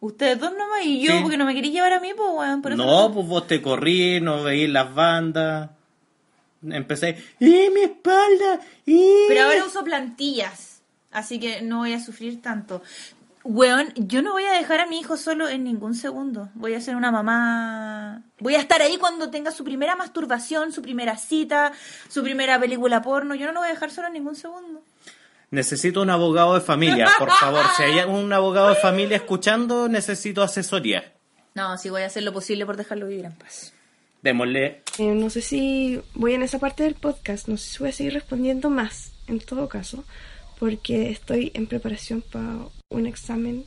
[0.00, 1.18] Ustedes dos nomás y yo, Sí.
[1.22, 2.60] porque no me queréis llevar a mí, pues, weón.
[2.62, 5.70] Por eso No, pues vos te corrí, no veís las bandas.
[6.62, 8.60] Empecé, ¡y mi espalda!
[8.86, 9.24] ¡y!
[9.28, 12.82] Pero ahora uso plantillas, así que no voy a sufrir tanto.
[13.44, 16.48] Weón, yo no voy a dejar a mi hijo solo en ningún segundo.
[16.54, 18.22] Voy a ser una mamá.
[18.40, 21.72] Voy a estar ahí cuando tenga su primera masturbación, su primera cita,
[22.08, 23.34] su primera película porno.
[23.34, 24.82] Yo no lo voy a dejar solo en ningún segundo.
[25.50, 27.64] Necesito un abogado de familia, por favor.
[27.76, 31.12] Si hay un abogado de familia escuchando, necesito asesoría.
[31.54, 33.72] No, sí voy a hacer lo posible por dejarlo vivir en paz.
[34.22, 34.82] Démosle.
[34.98, 37.92] Eh, no sé si voy en esa parte del podcast, no sé si voy a
[37.92, 40.04] seguir respondiendo más, en todo caso,
[40.58, 42.56] porque estoy en preparación para
[42.88, 43.64] un examen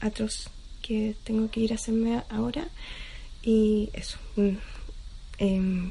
[0.00, 0.50] atroz
[0.82, 2.68] que tengo que ir a hacerme ahora.
[3.42, 4.18] Y eso.
[5.38, 5.90] em,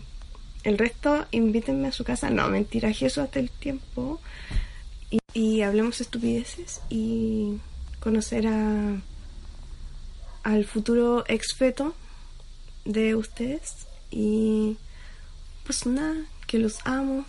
[0.63, 2.29] el resto, invítenme a su casa.
[2.29, 4.21] No, mentira, Jesús hasta el tiempo.
[5.33, 7.59] Y, hablemos estupideces y
[7.99, 9.01] conocer a
[10.43, 11.95] al futuro ex feto
[12.83, 14.77] de ustedes y
[15.65, 17.25] pues nada, que los amo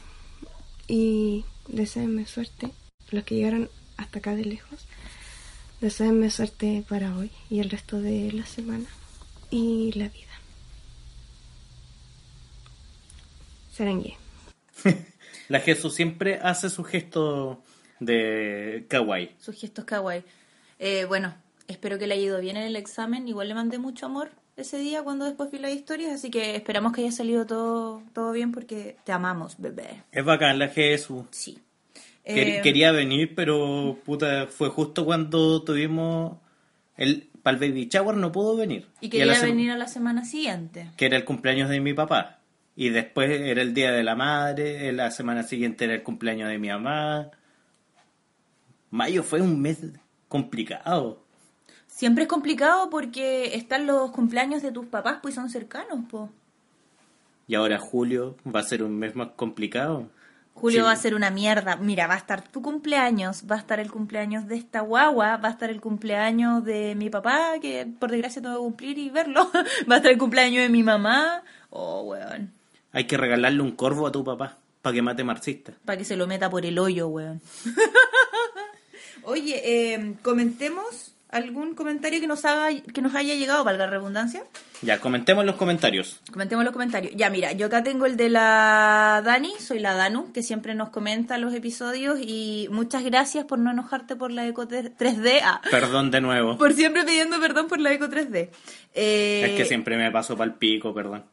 [0.88, 2.70] y deseenme suerte,
[3.10, 4.86] los que llegaron hasta acá de lejos,
[5.80, 8.86] deseenme suerte para hoy y el resto de la semana
[9.50, 10.34] y la vida.
[13.72, 14.16] Sarangue.
[15.48, 17.62] La Jesús siempre hace su gesto
[18.04, 19.30] de kawaii.
[19.38, 20.22] Sus gestos kawaii.
[20.78, 21.34] Eh, bueno,
[21.68, 23.26] espero que le haya ido bien en el examen.
[23.28, 26.92] Igual le mandé mucho amor ese día cuando después vi las historias, así que esperamos
[26.92, 30.02] que haya salido todo, todo bien porque te amamos, bebé.
[30.12, 31.24] Es bacán la Jesús.
[31.30, 31.58] Sí.
[32.24, 36.38] Eh, Quería venir, pero puta, fue justo cuando tuvimos
[36.96, 38.86] el para el baby shower no pudo venir.
[39.02, 40.88] y a quería la sem- venir a la semana siguiente.
[40.96, 42.38] que era el cumpleaños de mi papá.
[42.76, 46.58] Y después era el día de la madre, la semana siguiente era el cumpleaños de
[46.58, 47.30] mi mamá.
[48.94, 49.78] Mayo fue un mes
[50.28, 51.18] complicado.
[51.88, 56.30] Siempre es complicado porque están los cumpleaños de tus papás, pues son cercanos, po.
[57.48, 60.08] Y ahora julio va a ser un mes más complicado.
[60.54, 60.84] Julio Sí.
[60.84, 61.74] va a ser una mierda.
[61.74, 65.48] Mira, va a estar tu cumpleaños, va a estar el cumpleaños de esta guagua, va
[65.48, 69.50] a estar el cumpleaños de mi papá, que por desgracia tengo que cumplir y verlo.
[69.90, 71.42] va a estar el cumpleaños de mi mamá.
[71.70, 72.52] Oh, weón.
[72.92, 75.72] Hay que regalarle un corvo a tu papá para que mate marxista.
[75.84, 77.40] Para que se lo meta por el hoyo, weón.
[79.22, 79.60] Oye,
[79.94, 84.44] eh, comentemos algún comentario que nos haga que nos haya llegado, valga la redundancia.
[84.82, 86.20] Ya, comentemos los comentarios.
[86.30, 87.12] Comentemos los comentarios.
[87.16, 90.90] Ya, mira, yo acá tengo el de la Dani, soy la Danu, que siempre nos
[90.90, 95.40] comenta los episodios y muchas gracias por no enojarte por la Eco 3D.
[95.42, 96.56] Ah, Perdón de nuevo.
[96.56, 98.50] por siempre pidiendo perdón por la Eco 3D.
[98.94, 101.24] Eh, Es que siempre me paso para el pico, perdón.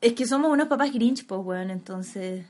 [0.00, 2.44] es que somos unos papás grinch, pues, weón, entonces...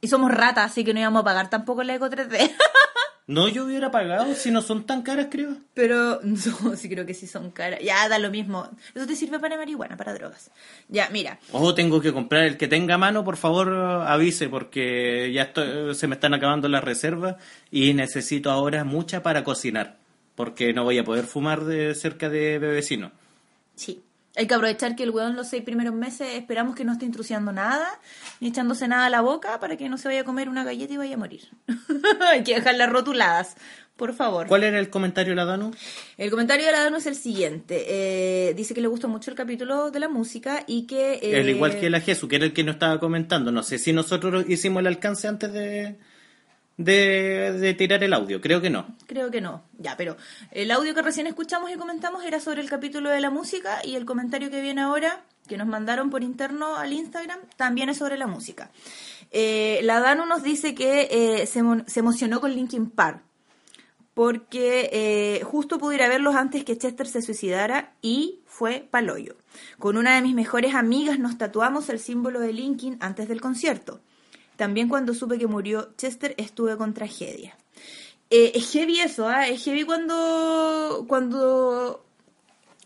[0.00, 2.50] Y somos ratas, así que no íbamos a pagar tampoco la Eco 3D.
[3.28, 5.56] No, yo hubiera pagado si no son tan caras, creo.
[5.74, 7.80] Pero no, sí creo que sí son caras.
[7.82, 8.68] Ya, da lo mismo.
[8.94, 10.50] Eso te sirve para marihuana, para drogas.
[10.88, 11.40] Ya, mira.
[11.50, 15.94] O tengo que comprar el que tenga a mano, por favor avise, porque ya estoy-
[15.96, 17.34] se me están acabando las reservas
[17.72, 19.96] y necesito ahora mucha para cocinar,
[20.36, 23.10] porque no voy a poder fumar de cerca de vecino.
[23.74, 24.02] Sí.
[24.36, 27.52] Hay que aprovechar que el weón los seis primeros meses esperamos que no esté intrusiando
[27.52, 27.88] nada,
[28.40, 30.92] ni echándose nada a la boca para que no se vaya a comer una galleta
[30.92, 31.48] y vaya a morir.
[32.30, 33.56] Hay que dejarlas rotuladas,
[33.96, 34.46] por favor.
[34.46, 35.72] ¿Cuál era el comentario, la Danu?
[36.18, 37.84] El comentario de la Danu es el siguiente.
[37.88, 41.14] Eh, dice que le gustó mucho el capítulo de la música y que...
[41.14, 43.50] eh, El igual que la Jesús, que era el que nos estaba comentando.
[43.52, 45.96] No sé si nosotros hicimos el alcance antes de,
[46.76, 48.86] de, tirar el audio, creo que no.
[49.06, 49.62] Creo que no.
[49.78, 50.16] Ya, pero
[50.50, 53.96] el audio que recién escuchamos y comentamos era sobre el capítulo de la música y
[53.96, 58.18] el comentario que viene ahora, que nos mandaron por interno al Instagram, también es sobre
[58.18, 58.70] la música.
[59.30, 63.22] Eh, la Danu nos dice que eh, se, se emocionó con Linkin Park
[64.16, 69.36] porque eh, justo pudiera verlos antes que Chester se suicidara y fue paloyo.
[69.78, 74.00] Con una de mis mejores amigas nos tatuamos el símbolo de Linkin antes del concierto.
[74.56, 77.56] También cuando supe que murió Chester estuve con tragedia.
[78.30, 79.46] Eh, es heavy eso, ¿ah?
[79.46, 82.04] Es heavy cuando, cuando...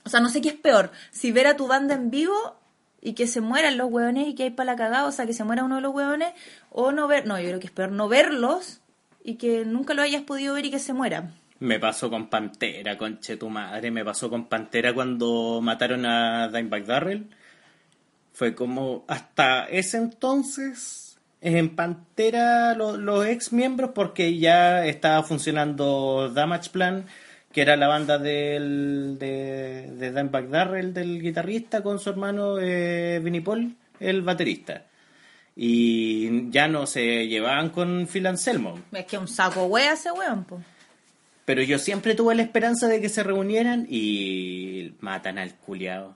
[0.04, 0.90] O sea, no sé qué es peor.
[1.10, 2.56] Si ver a tu banda en vivo
[3.00, 5.32] y que se mueran los hueones y que hay para la cagada, o sea, que
[5.32, 6.34] se muera uno de los hueones,
[6.70, 7.26] o no ver...
[7.26, 8.80] No, yo creo que es peor no verlos
[9.22, 11.34] y que nunca lo hayas podido ver y que se mueran.
[11.60, 13.90] Me pasó con Pantera, conche tu madre.
[13.90, 17.30] Me pasó con Pantera cuando mataron a Dimebag Darrell.
[18.32, 21.09] Fue como hasta ese entonces
[21.40, 27.06] en Pantera lo- los ex miembros porque ya estaba funcionando Damage Plan,
[27.52, 33.20] que era la banda del, de, de Dimebag Darrell, del guitarrista, con su hermano eh,
[33.22, 34.84] Vinnie Paul, el baterista.
[35.56, 38.78] Y ya no se llevaban con Phil Anselmo.
[38.92, 40.62] Es que un saco wea ese weón, po.
[41.44, 46.14] Pero yo siempre tuve la esperanza de que se reunieran y matan al culiao.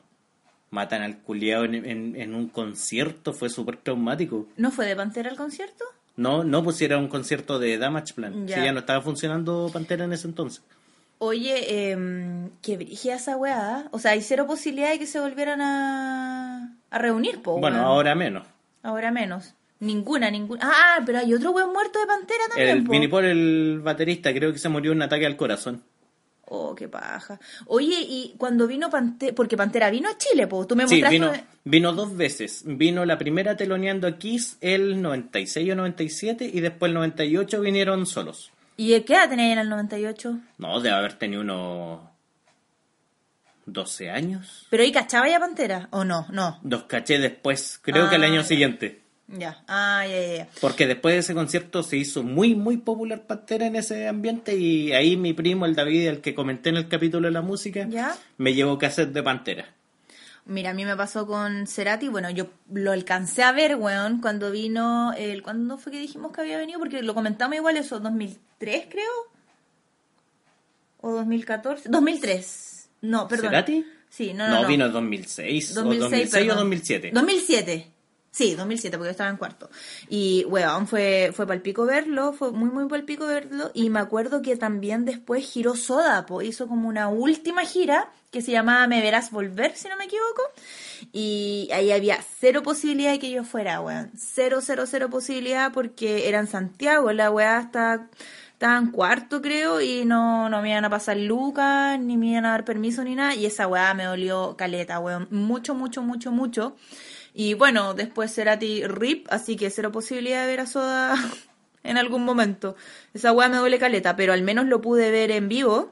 [0.74, 4.46] Matan al culiao en, en- en un concierto, fue súper traumático.
[4.56, 5.84] ¿No fue de Pantera el concierto?
[6.16, 8.46] No, no pusiera un concierto de Damage Plan.
[8.46, 8.56] Ya.
[8.58, 10.62] Si ya no estaba funcionando Pantera en ese entonces.
[11.18, 11.54] Oye,
[11.92, 13.76] eh, que brígida esa weá.
[13.78, 13.88] ¿ah?
[13.92, 17.58] O sea, hay cero posibilidad de que se volvieran a, a reunir, po.
[17.58, 18.46] bueno, ahora menos.
[18.82, 19.54] Ahora menos.
[19.80, 20.60] Ninguna, ninguna.
[20.64, 22.92] Ah, pero hay otro weón muerto de Pantera también, El po.
[22.92, 25.82] Vinnie Paul, el baterista, creo que se murió de un ataque al corazón.
[26.46, 27.40] Oh, qué paja.
[27.66, 30.66] Oye, y cuando vino Pantera, porque Pantera vino a Chile, po.
[30.66, 31.14] Tú me Sí, mostraste...
[31.18, 31.32] vino,
[31.64, 32.62] vino dos veces.
[32.66, 38.04] Vino la primera teloneando a Kiss el 96 o 97 y después el 98 vinieron
[38.06, 38.50] solos.
[38.76, 40.38] ¿Y qué edad tenía en el 98?
[40.58, 42.00] No, debe haber tenido unos
[43.66, 44.66] 12 años.
[44.68, 45.88] ¿Pero ahí cachaba ya Pantera?
[45.92, 46.26] ¿O no?
[46.30, 46.60] No.
[46.64, 49.00] Los caché después, creo que el Ah, año siguiente.
[49.26, 49.62] Ya.
[49.68, 50.48] Ah, ya, ya, ya.
[50.60, 54.92] Porque después de ese concierto se hizo muy, muy popular Pantera en ese ambiente y
[54.92, 58.14] ahí mi primo, el David, el que comenté en el capítulo de la música, ¿Ya?
[58.36, 59.64] me llevó cassette de Pantera.
[60.46, 64.50] Mira, a mí me pasó con Cerati, bueno, yo lo alcancé a ver, weón, cuando
[64.50, 66.78] vino, el, ¿cuándo fue que dijimos que había venido?
[66.78, 69.10] Porque lo comentamos igual eso, 2003 creo,
[71.00, 73.46] o 2014, 2003, no, perdón.
[73.50, 73.86] ¿Cerati?
[74.10, 74.68] Sí, no, no, No, no.
[74.68, 76.56] vino en 2006, 2006, o 2006 o perdón.
[76.58, 77.10] 2007.
[77.14, 77.90] 2007,
[78.34, 79.70] Sí, 2007, porque yo estaba en cuarto.
[80.08, 83.70] Y, weón, fue, fue palpico verlo, fue muy, muy palpico verlo.
[83.74, 88.42] Y me acuerdo que también después giró Soda, po, hizo como una última gira que
[88.42, 90.42] se llamaba Me Verás Volver, si no me equivoco.
[91.12, 94.10] Y ahí había cero posibilidad de que yo fuera, weón.
[94.18, 98.08] Cero, cero, cero posibilidad porque era en Santiago, la weá está
[98.60, 102.50] en cuarto, creo, y no, no me iban a pasar lucas, ni me iban a
[102.50, 103.36] dar permiso ni nada.
[103.36, 105.28] Y esa weá me dolió caleta, weón.
[105.30, 106.74] Mucho, mucho, mucho, mucho.
[107.36, 111.16] Y bueno, después Cerati RIP, así que cero posibilidad de ver a Soda
[111.82, 112.76] en algún momento.
[113.12, 115.90] Esa weá me duele caleta, pero al menos lo pude ver en vivo,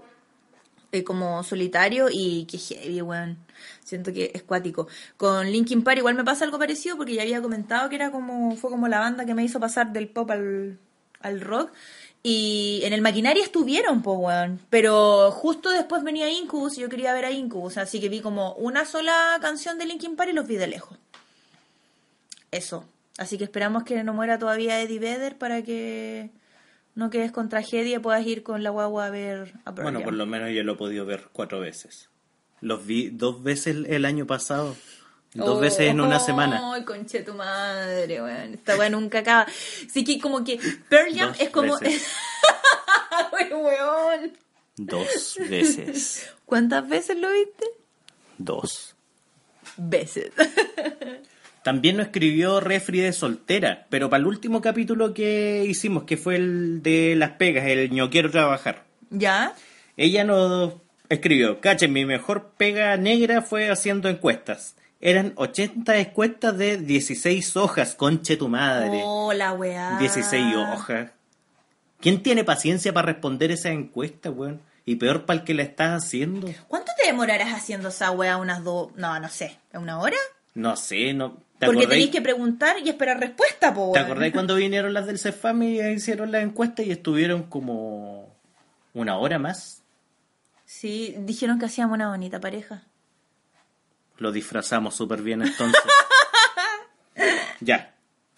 [0.92, 3.38] eh, como solitario, y qué heavy, weón.
[3.82, 4.86] Siento que es cuático.
[5.16, 8.54] Con Linkin Park igual me pasa algo parecido, porque ya había comentado que era como,
[8.56, 10.78] fue como la banda que me hizo pasar del pop al,
[11.22, 11.72] al rock.
[12.22, 14.60] Y en el maquinaria estuvieron, po, weón.
[14.70, 17.78] Pero justo después venía Incubus y yo quería ver a Incubus.
[17.78, 20.98] Así que vi como una sola canción de Linkin Park y los vi de lejos.
[22.52, 22.88] Eso.
[23.18, 26.30] Así que esperamos que no muera todavía Eddie Vedder para que
[26.94, 30.02] no quedes con tragedia y puedas ir con la guagua a ver a Pearl Bueno,
[30.02, 32.10] por lo menos yo lo he podido ver cuatro veces.
[32.60, 34.76] Los vi dos veces el, año pasado.
[35.34, 36.74] Dos veces en una semana.
[36.74, 38.54] Ay, conche tu madre, weón.
[38.54, 39.46] Esta weá nunca acaba.
[39.90, 41.74] Sí que como que Pearl Jam es como...
[43.50, 44.32] weón.
[44.76, 46.30] Dos veces.
[46.44, 47.66] ¿Cuántas veces lo viste?
[48.38, 48.94] Dos.
[49.76, 50.32] Veces.
[51.64, 56.36] También nos escribió Refri de soltera, pero para el último capítulo que hicimos, que fue
[56.36, 58.84] el de las pegas, el no quiero trabajar.
[59.10, 59.54] ¿Ya?
[59.96, 60.74] Ella nos
[61.08, 64.76] escribió, cachen, mi mejor pega negra fue haciendo encuestas.
[65.00, 69.02] Eran 80 encuestas de 16 hojas, conche tu madre.
[69.04, 69.98] Oh, la weá.
[69.98, 71.10] 16 hojas.
[72.00, 74.60] ¿Quién tiene paciencia para responder esa encuesta, weón?
[74.84, 76.48] Y peor para el que la está haciendo.
[76.66, 78.36] ¿Cuánto te demorarás haciendo esa weá?
[78.36, 78.90] ¿Unas dos?
[78.96, 79.58] No, no sé.
[79.72, 80.16] ¿Una hora?
[80.54, 81.36] No sé, no.
[81.62, 85.20] ¿Te Porque tenéis que preguntar y esperar respuesta, po, ¿Te acordáis cuando vinieron las del
[85.20, 88.34] CEFAM y hicieron la encuesta y estuvieron como
[88.94, 89.80] una hora más?
[90.64, 92.82] Sí, dijeron que hacíamos una bonita pareja.
[94.18, 95.80] Lo disfrazamos súper bien entonces.
[97.60, 97.91] ya.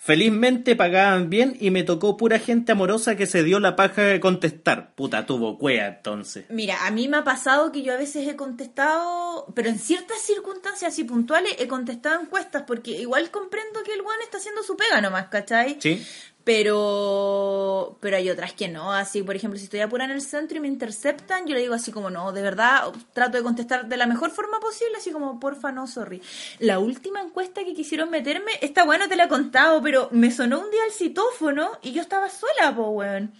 [0.04, 4.20] Felizmente pagaban bien y me tocó pura gente amorosa que se dio la paja de
[4.20, 4.94] contestar.
[4.94, 6.44] Puta, tuvo cuea entonces.
[6.50, 10.18] Mira, a mí me ha pasado que yo a veces he contestado, pero en ciertas
[10.20, 14.76] circunstancias así puntuales he contestado encuestas, porque igual comprendo que el one está haciendo su
[14.76, 15.78] pega nomás, ¿cachai?
[15.80, 16.06] ¿Sí?
[16.44, 20.58] Pero, pero hay otras que no, así por ejemplo, si estoy apurada en el centro
[20.58, 23.96] y me interceptan, yo le digo así como no, de verdad trato de contestar de
[23.96, 26.20] la mejor forma posible, así como porfa, no, sorry.
[26.58, 30.60] La última encuesta que quisieron meterme, esta buena te la he contado, pero me sonó
[30.60, 33.32] un día el citófono y yo estaba sola, po, weón.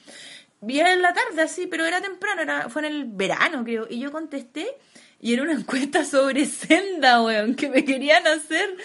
[0.62, 3.98] Vi en la tarde así, pero era temprano, era, fue en el verano creo, y
[3.98, 4.78] yo contesté
[5.20, 8.76] y era una encuesta sobre senda, weón, que me querían hacer.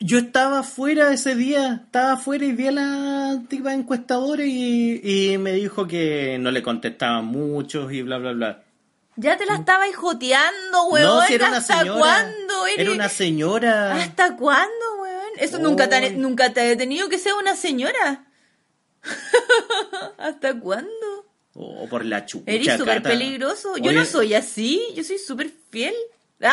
[0.00, 5.38] Yo estaba afuera ese día, estaba afuera y vi a la tipa encuestadora y, y
[5.38, 8.62] me dijo que no le contestaban muchos y bla, bla, bla.
[9.16, 11.04] Ya te la estabais joteando, weón.
[11.04, 11.98] no, si era una ¿Hasta señora.
[11.98, 12.66] cuándo?
[12.68, 12.94] Era eres?
[12.94, 13.94] una señora.
[13.96, 15.30] ¿Hasta cuándo, weón?
[15.38, 18.26] Eso nunca te, nunca te ha detenido que sea una señora.
[20.18, 21.26] ¿Hasta cuándo?
[21.54, 22.52] Oh, por la chucha.
[22.52, 23.76] Eres súper peligroso.
[23.78, 24.80] Yo Oye, no soy así.
[24.94, 25.94] Yo soy súper fiel.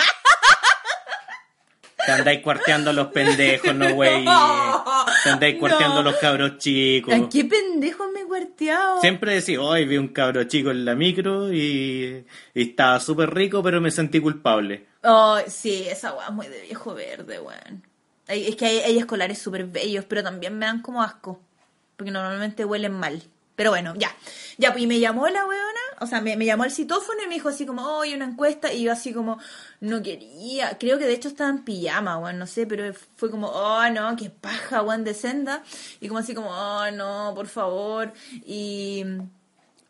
[2.05, 4.25] Te andáis cuarteando los pendejos, no, güey.
[5.23, 7.13] Te andáis cuarteando a los cabros chicos.
[7.13, 9.01] ¿A qué pendejo me he cuarteado?
[9.01, 13.63] Siempre decís, hoy vi un cabro chico en la micro y, y estaba súper rico,
[13.63, 14.85] pero me sentí culpable.
[15.03, 17.83] Oh, sí, esa weá es muy de viejo verde, weón.
[18.27, 21.39] Es que hay, hay escolares súper bellos, pero también me dan como asco.
[21.95, 23.21] Porque normalmente huelen mal.
[23.55, 24.13] Pero bueno, ya.
[24.57, 27.27] Ya, pues y me llamó la weona, o sea, me, me llamó el citófono y
[27.27, 28.71] me dijo así como, oye, una encuesta.
[28.73, 29.39] Y yo así como,
[29.79, 30.77] no quería.
[30.77, 34.15] Creo que de hecho estaba en pijama, weón, no sé, pero fue como, oh, no,
[34.15, 35.63] qué paja, weón, de senda.
[35.99, 38.13] Y como así como, oh, no, por favor.
[38.45, 39.05] Y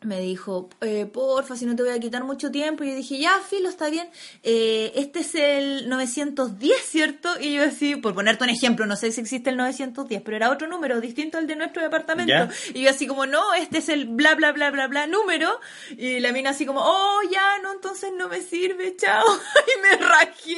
[0.02, 2.84] me dijo, eh, porfa, si no te voy a quitar mucho tiempo.
[2.84, 4.08] Y yo dije, ya, filo, está bien.
[4.42, 7.30] Eh, este es el 910, ¿cierto?
[7.40, 10.50] Y yo así, por ponerte un ejemplo, no sé si existe el 910, pero era
[10.50, 12.30] otro número distinto al de nuestro departamento.
[12.30, 12.50] Ya.
[12.74, 15.50] Y yo así como, no, este es el bla, bla, bla, bla, bla número.
[15.96, 19.24] Y la mina así como, oh, ya, no, entonces no me sirve, chao.
[19.66, 20.56] y me rajé.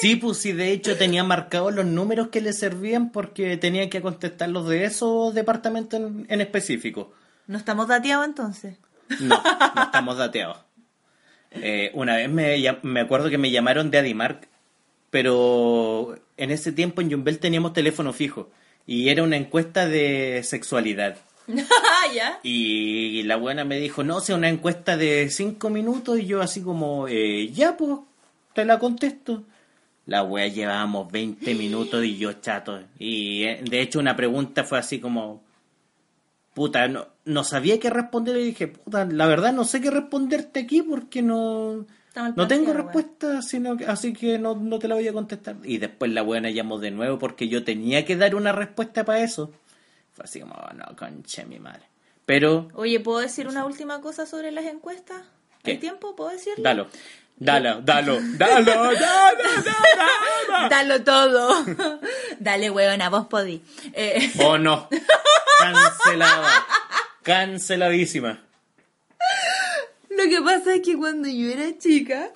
[0.00, 4.00] Sí, pues sí, de hecho tenía marcados los números que le servían porque tenía que
[4.00, 7.12] contestar los de esos departamentos en, en específico.
[7.48, 8.76] No estamos dateados entonces.
[9.20, 9.42] No,
[9.74, 10.58] no estamos dateados.
[11.50, 14.48] Eh, una vez me, me acuerdo que me llamaron de Adimark,
[15.10, 18.50] pero en ese tiempo en Jumbel teníamos teléfono fijo
[18.86, 21.16] y era una encuesta de sexualidad.
[22.14, 22.40] Ya.
[22.42, 26.62] Y la buena me dijo, no, sea una encuesta de cinco minutos y yo así
[26.62, 27.98] como, eh, ya pues,
[28.54, 29.44] te la contesto.
[30.06, 32.80] La wea llevábamos 20 minutos y yo chato.
[32.98, 35.42] Y eh, de hecho una pregunta fue así como,
[36.54, 40.60] puta, no, no sabía qué responder y dije, puta, la verdad no sé qué responderte
[40.60, 41.86] aquí porque no,
[42.34, 45.56] no tengo respuesta, sino que- así que no, no te la voy a contestar.
[45.62, 49.20] Y después la buena llamó de nuevo porque yo tenía que dar una respuesta para
[49.20, 49.52] eso.
[50.14, 51.82] Fue así como, oh, no, conche mi madre.
[52.26, 55.22] Pero, Oye, ¿puedo decir una última cosa sobre las encuestas?
[55.62, 55.72] ¿Qué?
[55.72, 56.14] ¿Hay tiempo?
[56.16, 56.62] ¿Puedo decirlo?
[56.64, 56.88] dalo,
[57.36, 60.68] dalo, dalo, dalo, dalo, dalo.
[60.70, 61.64] Dalo todo.
[62.40, 63.62] Dale, huevona, vos podí.
[63.92, 64.88] Eh, Oh no,
[65.58, 66.48] cancelada,
[67.28, 68.42] canceladísima.
[70.08, 72.32] lo que pasa es que cuando yo era chica,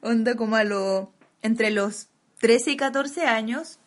[0.00, 1.12] onda como a lo
[1.42, 2.08] entre los
[2.40, 3.78] 13 y 14 años,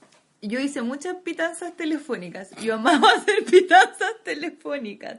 [0.43, 2.51] yo hice muchas pitanzas telefónicas.
[2.61, 5.17] Yo amaba hacer pitanzas telefónicas,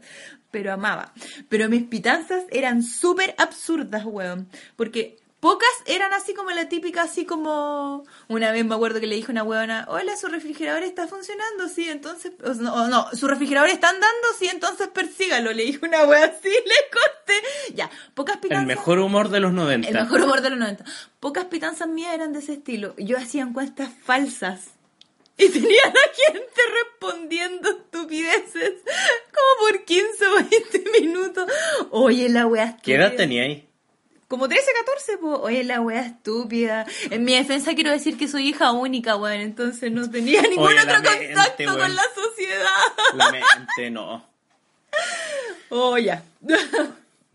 [0.52, 1.12] pero amaba.
[1.48, 4.48] Pero mis pitanzas eran súper absurdas, weón.
[4.76, 8.05] Porque pocas eran así como la típica, así como...
[8.28, 11.68] Una vez me acuerdo que le dije a una weona, hola, su refrigerador está funcionando,
[11.68, 12.32] sí, entonces...
[12.45, 15.53] O no, o no, su refrigerador está andando, sí, entonces persígalo.
[15.53, 17.74] Le dije una wea así, le corté.
[17.74, 18.62] Ya, pocas pitanzas...
[18.62, 19.89] El mejor humor de los 90.
[19.89, 20.84] El mejor humor de los 90.
[21.20, 22.95] Pocas pitanzas mías eran de ese estilo.
[22.97, 24.70] Yo hacía encuestas falsas.
[25.39, 31.47] Y tenía a la gente respondiendo estupideces como por 15 o 20 minutos.
[31.91, 32.78] Oye, la estúpida.
[32.82, 33.65] ¿Qué edad tenía ahí?
[34.28, 35.38] Como 13, 14, pues.
[35.40, 36.84] Oye, la wea estúpida.
[37.10, 39.40] En mi defensa quiero decir que soy hija única, weón.
[39.40, 41.78] Entonces no tenía ningún Oye, otro mente, contacto weón.
[41.80, 42.66] con la sociedad.
[43.14, 44.24] La mente no.
[45.68, 46.22] Oh, ya.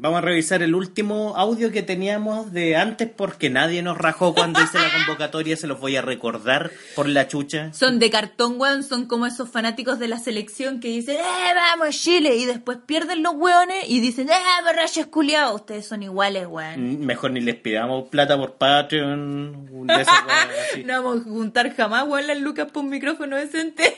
[0.01, 4.59] Vamos a revisar el último audio que teníamos de antes porque nadie nos rajó cuando
[4.59, 7.71] hice la convocatoria, se los voy a recordar por la chucha.
[7.71, 11.95] Son de cartón, weón, son como esos fanáticos de la selección que dicen, ¡eh, vamos
[11.95, 12.35] Chile!
[12.35, 15.53] Y después pierden los weones y dicen, ¡eh, borrachos culiados!
[15.61, 16.99] Ustedes son iguales, weón.
[16.99, 20.13] Mm, Mejor ni les pidamos plata por Patreon, un de esos
[20.71, 20.83] así.
[20.83, 23.95] No vamos a juntar jamás, weón, las lucas por un micrófono decente.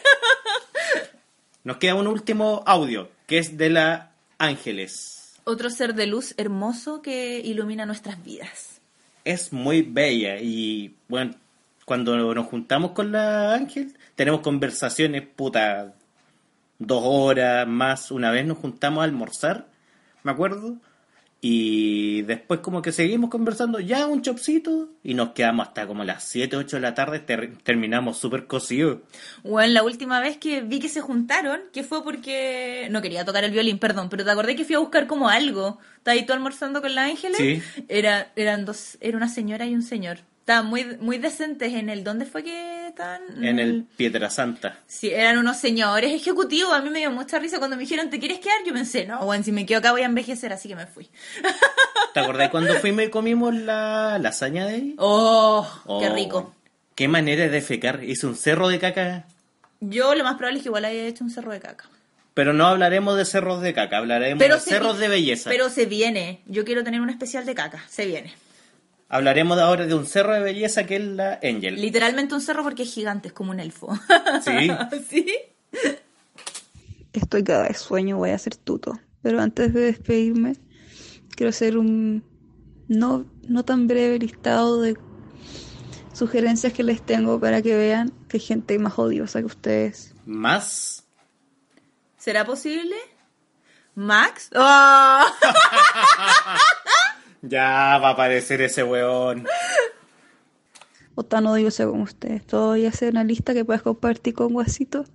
[1.64, 5.13] Nos queda un último audio, que es de la Ángeles.
[5.46, 8.80] Otro ser de luz hermoso que ilumina nuestras vidas.
[9.26, 11.36] Es muy bella y, bueno,
[11.86, 15.94] cuando nos juntamos con la Ángel, tenemos conversaciones, puta,
[16.80, 18.12] dos horas más.
[18.12, 19.68] Una vez nos juntamos a almorzar,
[20.24, 20.78] me acuerdo,
[21.46, 26.24] y después como que seguimos conversando, ya un chopcito, y nos quedamos hasta como las
[26.24, 29.00] 7, 8 de la tarde, ter- terminamos súper cocidos.
[29.44, 33.44] Bueno, la última vez que vi que se juntaron, que fue porque no quería tocar
[33.44, 35.80] el violín, perdón, pero te acordé que fui a buscar como algo.
[35.98, 37.38] ¿Estás ahí tú almorzando con la Ángeles?
[37.38, 37.62] Sí.
[37.90, 40.20] Era, eran dos, era una señora y un señor.
[40.44, 43.22] Estaban muy, muy decentes en el, ¿dónde fue que estaban?
[43.42, 44.78] En el Piedra Santa.
[44.88, 46.74] Sí, eran unos señores ejecutivos.
[46.74, 48.58] A mí me dio mucha risa cuando me dijeron, ¿te quieres quedar?
[48.66, 51.10] Yo pensé, no, bueno, si me quedo acá voy a envejecer, así que me fui.
[52.14, 54.96] ¿Te acordás cuando fuimos y comimos la lasaña de ahí?
[54.98, 55.66] ¡Oh!
[56.02, 56.54] ¡Qué Oh, rico!
[56.94, 58.04] Qué manera de fecar.
[58.04, 59.26] Hice un cerro de caca.
[59.80, 61.90] Yo lo más probable es que igual haya hecho un cerro de caca.
[62.34, 65.50] Pero no hablaremos de cerros de caca, hablaremos de cerros vi- de belleza.
[65.50, 66.42] Pero se viene.
[66.48, 67.82] Yo quiero tener un especial de caca.
[67.88, 68.34] Se viene.
[69.14, 71.80] Hablaremos ahora de un cerro de belleza que es la Angel.
[71.80, 73.96] Literalmente un cerro porque es gigante, es como un elfo.
[74.44, 74.72] Sí.
[75.08, 75.28] ¿Sí?
[77.14, 79.00] Estoy cada vez sueño, voy a hacer tuto.
[79.22, 80.56] Pero antes de despedirme,
[81.36, 82.24] quiero hacer un
[82.88, 84.98] no, no tan breve listado de
[86.12, 90.16] sugerencias que les tengo para que vean que hay gente más odiosa que ustedes.
[90.26, 91.04] Más.
[92.18, 92.96] ¿Será posible?
[93.94, 94.50] ¿Max?
[94.56, 95.24] ¡Oh!
[97.44, 99.46] Ya va a aparecer ese weón.
[101.16, 102.44] O tan odiosa como ustedes.
[102.48, 105.06] Todo voy a hacer una lista que puedes compartir con Guasito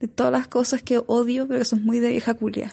[0.00, 2.72] de todas las cosas que odio, pero que son muy de vieja culia.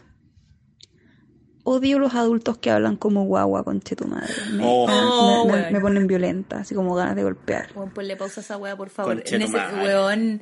[1.64, 4.34] Odio los adultos que hablan como guagua, conche tu madre.
[4.54, 4.88] Me, Oh.
[4.88, 5.68] me- Oh, me- bueno.
[5.72, 7.72] me ponen violenta, así como ganas de golpear.
[7.76, 9.16] Bueno, ponle pausa a esa wea, por favor.
[9.16, 10.42] Conche En ese weón.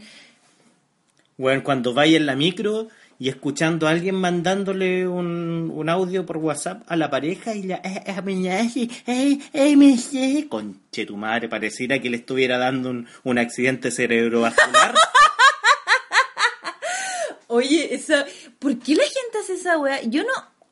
[1.37, 2.87] Weón, cuando vaya en la micro
[3.19, 7.81] y escuchando a alguien mandándole un, un audio por WhatsApp a la pareja y la...
[7.83, 8.01] eh,
[9.05, 14.95] eh, eh, Conche tu madre, pareciera que le estuviera dando un, un accidente cerebrovascular.
[17.47, 18.25] Oye, esa,
[18.57, 20.01] ¿por qué la gente hace esa wea?
[20.03, 20.31] Yo no,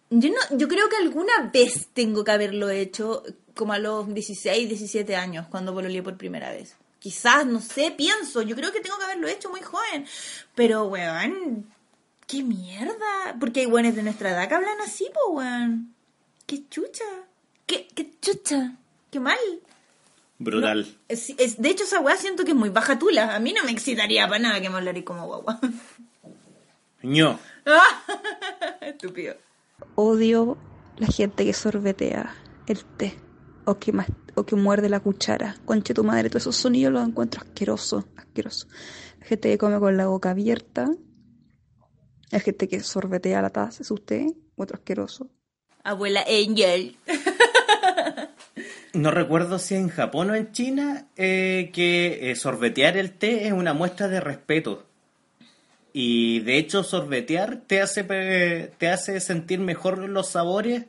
[0.09, 3.23] yo no, yo creo que alguna vez tengo que haberlo hecho,
[3.55, 6.77] como a los 16, 17 años, cuando pololeé por primera vez.
[6.99, 10.05] Quizás, no sé, pienso, yo creo que tengo que haberlo hecho muy joven.
[10.55, 11.65] Pero, weón,
[12.27, 13.35] qué mierda.
[13.39, 15.93] Porque hay weones de nuestra edad que hablan así, po, weón.
[16.45, 17.03] Qué chucha.
[17.65, 18.75] Qué, qué chucha.
[19.11, 19.37] Qué mal.
[20.39, 20.85] Brutal.
[20.87, 23.35] No, es, es- de hecho, esa weá siento que es muy baja tula.
[23.35, 25.59] A mí no me excitaría para nada que me hablaría como guagua.
[27.01, 27.39] ño.
[28.81, 29.35] Estúpido.
[29.95, 30.57] Odio
[30.97, 32.33] la gente que sorbetea
[32.67, 33.17] el té.
[33.65, 35.55] o que, mas- o que muerde la cuchara.
[35.65, 38.67] Conche tu madre, todos esos sonidos los encuentro asquerosos, asqueroso.
[39.19, 40.89] La gente que come con la boca abierta,
[42.31, 44.25] la gente que sorbetea la taza, ¿es usted?
[44.55, 45.29] Otro asqueroso.
[45.83, 46.95] Abuela Angel.
[48.93, 53.53] No recuerdo si en Japón o en China eh, que eh, sorbetear el té es
[53.53, 54.85] una muestra de respeto.
[55.93, 60.85] Y de hecho sorbetear te hace, te hace sentir mejor los sabores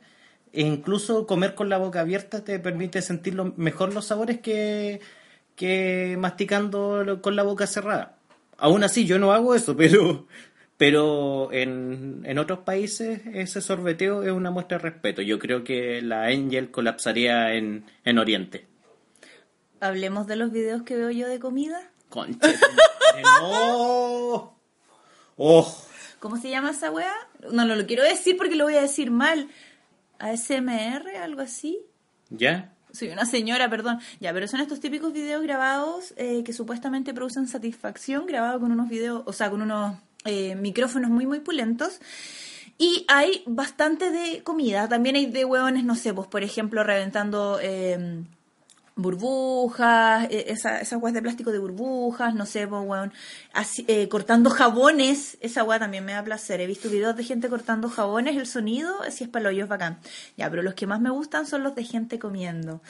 [0.53, 5.01] e incluso comer con la boca abierta te permite sentir lo- mejor los sabores que,
[5.55, 8.17] que masticando con la boca cerrada.
[8.57, 10.27] Aún así yo no hago eso, pero,
[10.79, 15.21] pero en, en otros países ese sorbeteo es una muestra de respeto.
[15.21, 18.67] Yo creo que la Angel colapsaría en, en Oriente.
[19.81, 21.91] Hablemos de los videos que veo yo de comida.
[22.09, 22.55] Conche,
[23.23, 24.57] no.
[25.37, 25.85] Oh,
[26.21, 27.15] ¿Cómo se llama esa wea?
[27.53, 29.49] No, no lo quiero decir porque lo voy a decir mal.
[30.19, 31.79] ASMR, algo así.
[32.31, 32.73] ¿ya?
[32.93, 34.01] Soy una señora, perdón.
[34.21, 38.89] Ya, pero son estos típicos videos grabados eh, que supuestamente producen satisfacción, grabados con unos
[38.89, 42.01] videos, o sea, con unos eh, micrófonos muy, muy pulentos.
[42.79, 44.89] Y hay bastante de comida.
[44.89, 48.23] También hay de hueones, no sé, pues por ejemplo, reventando eh,
[48.97, 53.11] burbujas, eh, esa- esas huevas de plástico de burbujas, no sé, pues
[53.53, 55.39] así, eh, cortando jabones.
[55.41, 56.61] Esa hueá también me da placer.
[56.61, 59.99] He visto videos de gente cortando jabones, el sonido, si es palo, es bacán.
[60.37, 62.81] Ya, pero los que más me gustan son los de gente comiendo.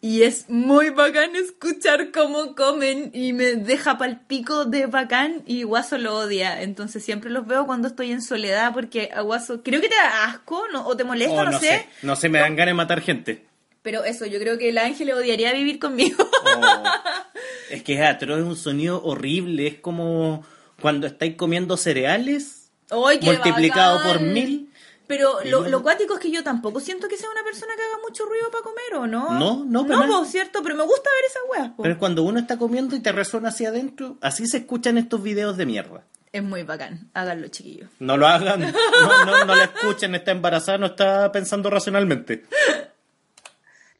[0.00, 5.62] Y es muy bacán escuchar cómo comen y me deja pal pico de bacán y
[5.62, 6.62] Guaso lo odia.
[6.62, 10.24] Entonces siempre los veo cuando estoy en soledad porque a Guaso creo que te da
[10.26, 10.86] asco ¿no?
[10.86, 11.66] o te molesta, Oh, no, no sé.
[11.66, 11.88] sé.
[12.02, 13.46] No sé, me dan ganas de matar gente.
[13.82, 16.28] Pero eso, yo creo que el ángel odiaría vivir conmigo.
[16.44, 16.82] Oh,
[17.70, 19.66] es que es atroz, es un sonido horrible.
[19.66, 20.44] Es como
[20.80, 24.12] cuando estáis comiendo cereales ¡Ay, qué multiplicado bacán!
[24.12, 24.70] por mil.
[25.06, 28.02] Pero lo, lo cuático es que yo tampoco siento que sea una persona que haga
[28.06, 29.38] mucho ruido para comer, ¿o no?
[29.38, 31.82] No, no, pero No, no- po, cierto, pero me gusta ver esas weas, po.
[31.82, 35.22] Pero es cuando uno está comiendo y te resuena hacia adentro, así se escuchan estos
[35.22, 36.04] videos de mierda.
[36.32, 37.08] Es muy bacán.
[37.14, 37.88] Háganlo, chiquillos.
[38.00, 42.44] No lo hagan, no, no, no la escuchen, está embarazada, no está pensando racionalmente.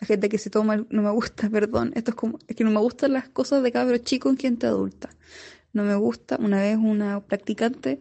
[0.01, 1.93] La gente que se toma, no me gusta, perdón.
[1.95, 4.67] Esto es como, es que no me gustan las cosas de cabro chico en gente
[4.67, 5.09] adulta.
[5.73, 6.37] No me gusta.
[6.41, 8.01] Una vez una practicante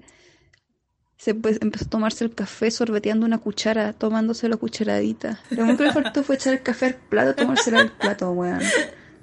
[1.25, 5.39] se pues, empezó a tomarse el café sorbeteando una cuchara, tomándoselo cucharadita.
[5.49, 8.59] Lo único que le faltó fue echar el café al plato, tomárselo al plato, weón.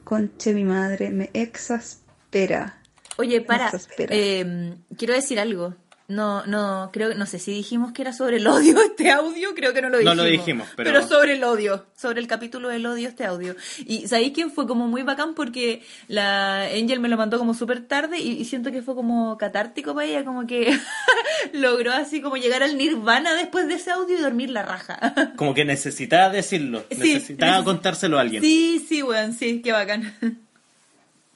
[0.03, 2.81] Conche mi madre, me exaspera.
[3.19, 4.13] Oye, para, Exaspera.
[4.17, 5.77] eh, quiero decir algo.
[6.15, 9.73] No, no, creo, no sé si dijimos que era sobre el odio este audio, creo
[9.73, 10.17] que no lo No dijimos.
[10.17, 13.57] lo dijimos, pero- sobre el odio, sobre el capítulo del odio este audio.
[13.87, 15.35] Y ¿sabéis quién fue como muy bacán?
[15.35, 19.37] Porque la Angel me lo mandó como súper tarde y, y siento que fue como
[19.39, 20.77] catártico para ella, como que
[21.53, 25.15] logró así como llegar al nirvana después de ese audio y dormir la raja.
[25.37, 28.43] Como que necesitaba decirlo, Sí, necesitaba neces- contárselo a alguien.
[28.43, 30.15] Sí, sí, weón, sí, qué bacán.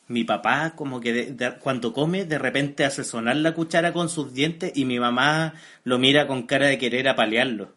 [0.08, 4.08] Mi papá, como que de- de- cuando come, de repente hace sonar la cuchara con
[4.08, 5.54] sus dientes y mi mamá
[5.84, 7.72] lo mira con cara de querer apalearlo.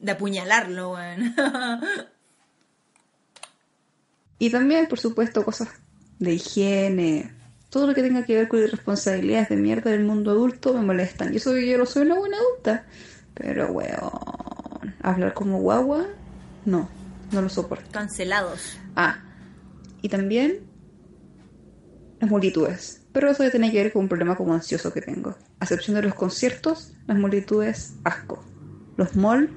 [0.00, 1.34] De apuñalarlo, weón.
[4.38, 5.68] Y también, por supuesto, cosas
[6.18, 7.32] de higiene.
[7.70, 11.32] Todo lo que tenga que ver con irresponsabilidades de mierda del mundo adulto me molestan.
[11.32, 12.84] Yo soy, yo no soy una buena adulta.
[13.34, 14.10] Pero, weón,
[15.02, 16.06] hablar como guagua,
[16.64, 16.88] no,
[17.32, 17.84] no lo soporto.
[17.92, 18.76] Cancelados.
[18.96, 19.18] Ah,
[20.02, 20.60] y también
[22.24, 23.02] las multitudes.
[23.12, 25.36] Pero eso ya tiene que ver con un problema como ansioso que tengo.
[25.60, 28.44] A excepción de los conciertos, las multitudes, asco.
[28.96, 29.50] Los malls,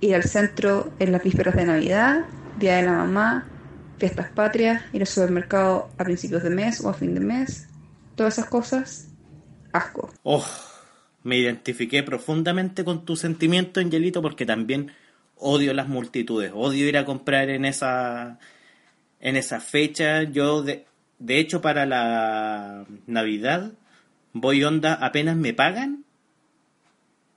[0.00, 2.24] ir al centro en las vísperas de Navidad,
[2.58, 3.48] Día de la Mamá,
[3.98, 7.68] fiestas patrias, ir al supermercado a principios de mes o a fin de mes.
[8.16, 9.08] Todas esas cosas,
[9.72, 10.10] asco.
[10.22, 10.44] Oh,
[11.22, 14.92] me identifiqué profundamente con tu sentimiento, Angelito, porque también
[15.36, 18.38] odio las multitudes, odio ir a comprar en esa
[19.20, 20.22] en esa fecha.
[20.22, 20.87] Yo, de,
[21.18, 23.72] de hecho, para la Navidad
[24.32, 26.04] voy onda apenas me pagan.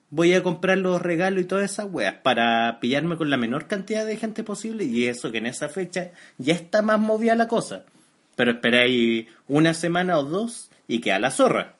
[0.10, 4.06] Voy a comprar los regalos y todas esas weas para pillarme con la menor cantidad
[4.06, 7.86] de gente posible y eso que en esa fecha ya está más movida la cosa.
[8.36, 11.76] Pero esperáis una semana o dos y queda la zorra.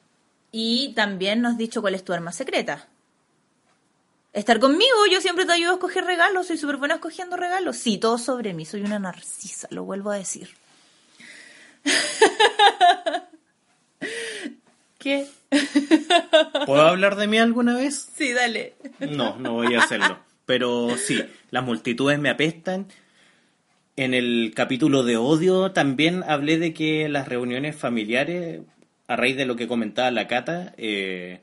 [0.52, 2.88] Y también nos has dicho cuál es tu arma secreta.
[4.34, 7.76] Estar conmigo, yo siempre te ayudo a escoger regalos, soy súper buena escogiendo regalos.
[7.76, 10.61] Sí, todo sobre mí, soy una narcisa, lo vuelvo a decir.
[15.00, 15.28] ¿Qué?
[16.66, 18.10] ¿Puedo hablar de mí alguna vez?
[18.16, 18.76] Sí, dale.
[19.00, 20.20] No, no voy a hacerlo.
[20.46, 22.88] Pero sí, las multitudes me apestan.
[23.96, 28.62] En el capítulo de odio también hablé de que las reuniones familiares,
[29.08, 31.42] a raíz de lo que comentaba la Cata, eh,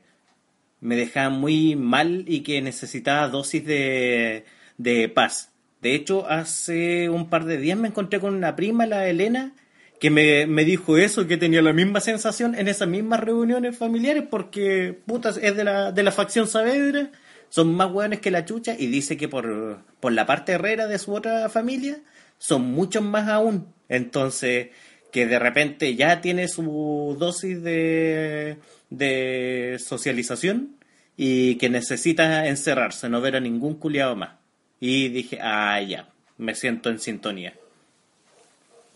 [0.81, 4.45] me dejaban muy mal y que necesitaba dosis de,
[4.77, 5.51] de paz.
[5.81, 9.53] De hecho, hace un par de días me encontré con una prima, la Elena,
[9.99, 14.23] que me, me dijo eso, que tenía la misma sensación en esas mismas reuniones familiares,
[14.29, 17.11] porque putas es de la, de la facción Saavedra,
[17.49, 20.99] son más hueones que la chucha, y dice que por, por la parte herrera de
[20.99, 21.99] su otra familia
[22.37, 23.73] son muchos más aún.
[23.89, 24.69] Entonces,
[25.11, 28.57] que de repente ya tiene su dosis de,
[28.89, 30.75] de socialización
[31.17, 34.35] y que necesita encerrarse, no ver a ningún culiado más.
[34.79, 37.53] Y dije, ah, ya, me siento en sintonía.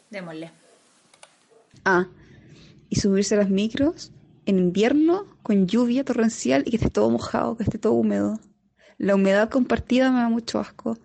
[0.09, 0.62] Démosle.
[2.89, 4.11] Y subirse a las micros
[4.45, 8.39] en invierno con lluvia torrencial y que esté todo mojado, que esté todo húmedo.
[8.97, 10.97] La humedad compartida me da mucho asco.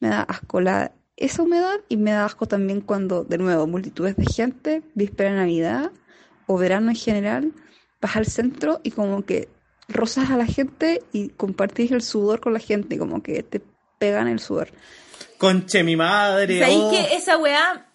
[0.00, 4.16] Me da asco la, esa humedad y me da asco también cuando, de nuevo, multitudes
[4.16, 5.92] de gente, víspera de Navidad
[6.46, 7.52] o verano en general,
[8.00, 9.48] vas al centro y como que
[9.88, 13.62] rozas a la gente y compartís el sudor con la gente, como que te
[13.98, 14.70] pegan el sudor.
[15.38, 16.60] Conche mi madre.
[16.60, 16.90] ¿Sabéis oh.
[16.90, 17.86] que esa weá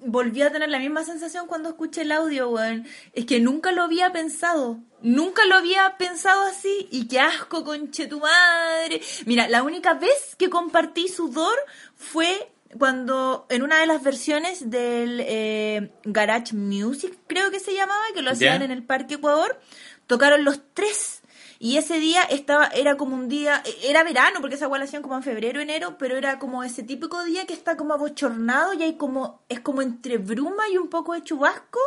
[0.00, 2.86] volví a tener la misma sensación cuando escuché el audio, weón?
[3.12, 4.78] Es que nunca lo había pensado.
[5.02, 6.88] Nunca lo había pensado así.
[6.90, 9.00] Y qué asco, conche tu madre.
[9.26, 11.56] Mira, la única vez que compartí sudor
[11.96, 18.02] fue cuando en una de las versiones del eh, Garage Music, creo que se llamaba,
[18.14, 19.58] que lo hacían en el Parque Ecuador,
[20.06, 21.17] tocaron los tres.
[21.60, 25.24] Y ese día estaba, era como un día, era verano, porque esa hacían como en
[25.24, 29.42] febrero, enero, pero era como ese típico día que está como abochornado y hay como,
[29.48, 31.80] es como entre bruma y un poco de chubasco.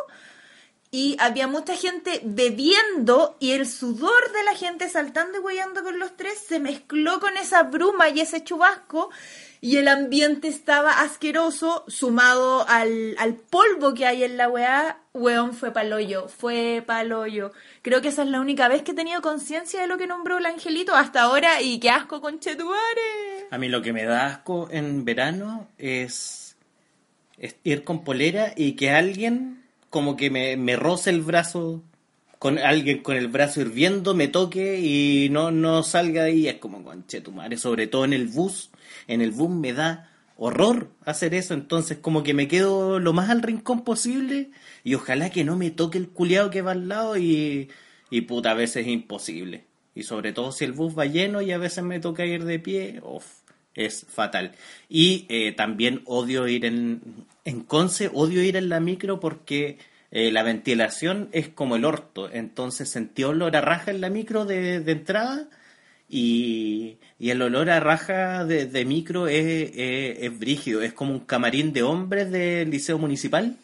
[0.93, 5.99] Y había mucha gente bebiendo y el sudor de la gente saltando y huellando con
[5.99, 9.09] los tres se mezcló con esa bruma y ese chubasco
[9.63, 14.97] y el ambiente estaba asqueroso sumado al, al polvo que hay en la weá.
[15.13, 17.51] Weón, fue paloyo, fue paloyo.
[17.83, 20.39] Creo que esa es la única vez que he tenido conciencia de lo que nombró
[20.39, 23.47] el angelito hasta ahora y qué asco con Chetuare.
[23.51, 26.55] A mí lo que me da asco en verano es,
[27.63, 31.83] ir con polera y que alguien como que me, me roce el brazo,
[32.39, 36.47] con alguien con el brazo hirviendo, me toque y no, no salga de ahí.
[36.47, 38.70] Es como, conche tu madre, sobre todo en el bus.
[39.07, 43.29] En el bus me da horror hacer eso, entonces como que me quedo lo más
[43.29, 44.49] al rincón posible
[44.83, 47.69] y ojalá que no me toque el culiado que va al lado y,
[48.09, 49.65] y puta, a veces es imposible.
[49.93, 52.57] Y sobre todo si el bus va lleno y a veces me toca ir de
[52.57, 53.25] pie, uf,
[53.75, 54.53] es fatal.
[54.89, 57.01] Y eh, también odio ir en,
[57.45, 59.77] en Conce, odio ir en la micro porque
[60.11, 62.31] eh, la ventilación es como el orto.
[62.31, 65.49] Entonces sentí olor a raja en la micro de, de entrada
[66.11, 70.81] y, y el olor a raja de, de micro es, es, es brígido.
[70.81, 73.55] Es como un camarín de hombres del liceo municipal.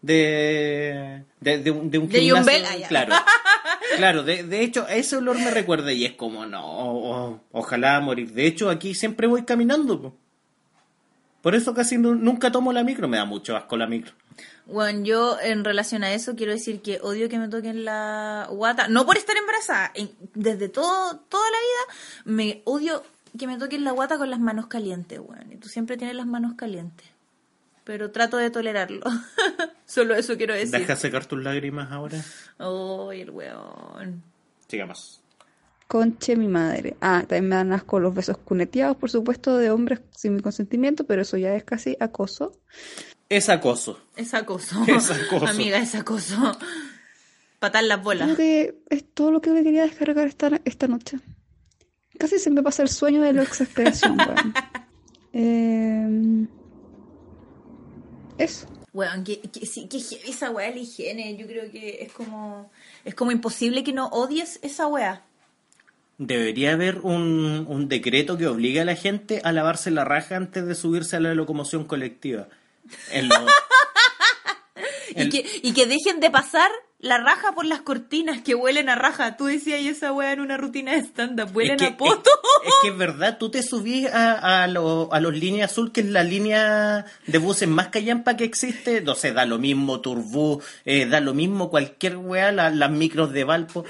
[0.00, 2.52] De, de, de un, de un De gimnasio,
[2.84, 3.14] ah, claro.
[3.96, 8.32] Claro, de, de hecho, ese olor me recuerda y es como, no, o- ojalá morir.
[8.32, 10.00] De hecho, aquí siempre voy caminando.
[10.00, 10.16] po.
[11.48, 14.12] Por eso casi nu- nunca tomo la micro, me da mucho asco la micro.
[14.66, 18.86] Bueno, yo en relación a eso quiero decir que odio que me toquen la guata,
[18.88, 23.02] no por estar embarazada, en- desde todo, toda la vida me odio
[23.38, 25.50] que me toquen la guata con las manos calientes, weón.
[25.50, 27.06] Y tú siempre tienes las manos calientes.
[27.84, 29.00] Pero trato de tolerarlo.
[29.86, 30.78] Solo eso quiero decir.
[30.78, 32.22] Deja secar tus lágrimas ahora.
[32.58, 34.22] Ay, el weón.
[34.68, 35.22] Sigamos.
[35.88, 36.96] Conche mi madre.
[37.00, 41.04] Ah, también me dan asco los besos cuneteados, por supuesto, de hombres sin mi consentimiento,
[41.04, 42.52] pero eso ya es casi acoso.
[43.30, 43.98] Es acoso.
[44.14, 44.84] Es acoso.
[44.86, 45.46] Es acoso.
[45.46, 46.58] Amiga, es acoso.
[47.58, 48.26] Patar las bolas.
[48.26, 51.20] Creo que es todo lo que me quería descargar esta, esta noche.
[52.18, 54.54] Casi se me pasa el sueño de la exasperación, weón.
[55.32, 56.46] Eh,
[58.36, 58.66] eso.
[58.92, 61.36] Weón, que, que, sí, que heavy esa weá de la higiene.
[61.36, 62.70] Yo creo que es como,
[63.06, 65.24] es como imposible que no odies esa weá.
[66.18, 70.66] Debería haber un, un decreto que obligue a la gente a lavarse la raja antes
[70.66, 72.48] de subirse a la locomoción colectiva.
[73.12, 73.36] En lo-
[75.16, 78.96] Y que, y que dejen de pasar la raja por las cortinas que huelen a
[78.96, 79.36] raja.
[79.36, 81.50] Tú decías y esa weá en una rutina de stand-up.
[81.54, 82.30] Huelen es que, a poto.
[82.64, 85.92] Es, es que es verdad, tú te subís a, a, lo- a los líneas azul,
[85.92, 89.00] que es la línea de buses más callampa que existe.
[89.00, 93.32] No sé, da lo mismo Turbú, eh, da lo mismo cualquier weá, la- las micros
[93.32, 93.84] de Valpo.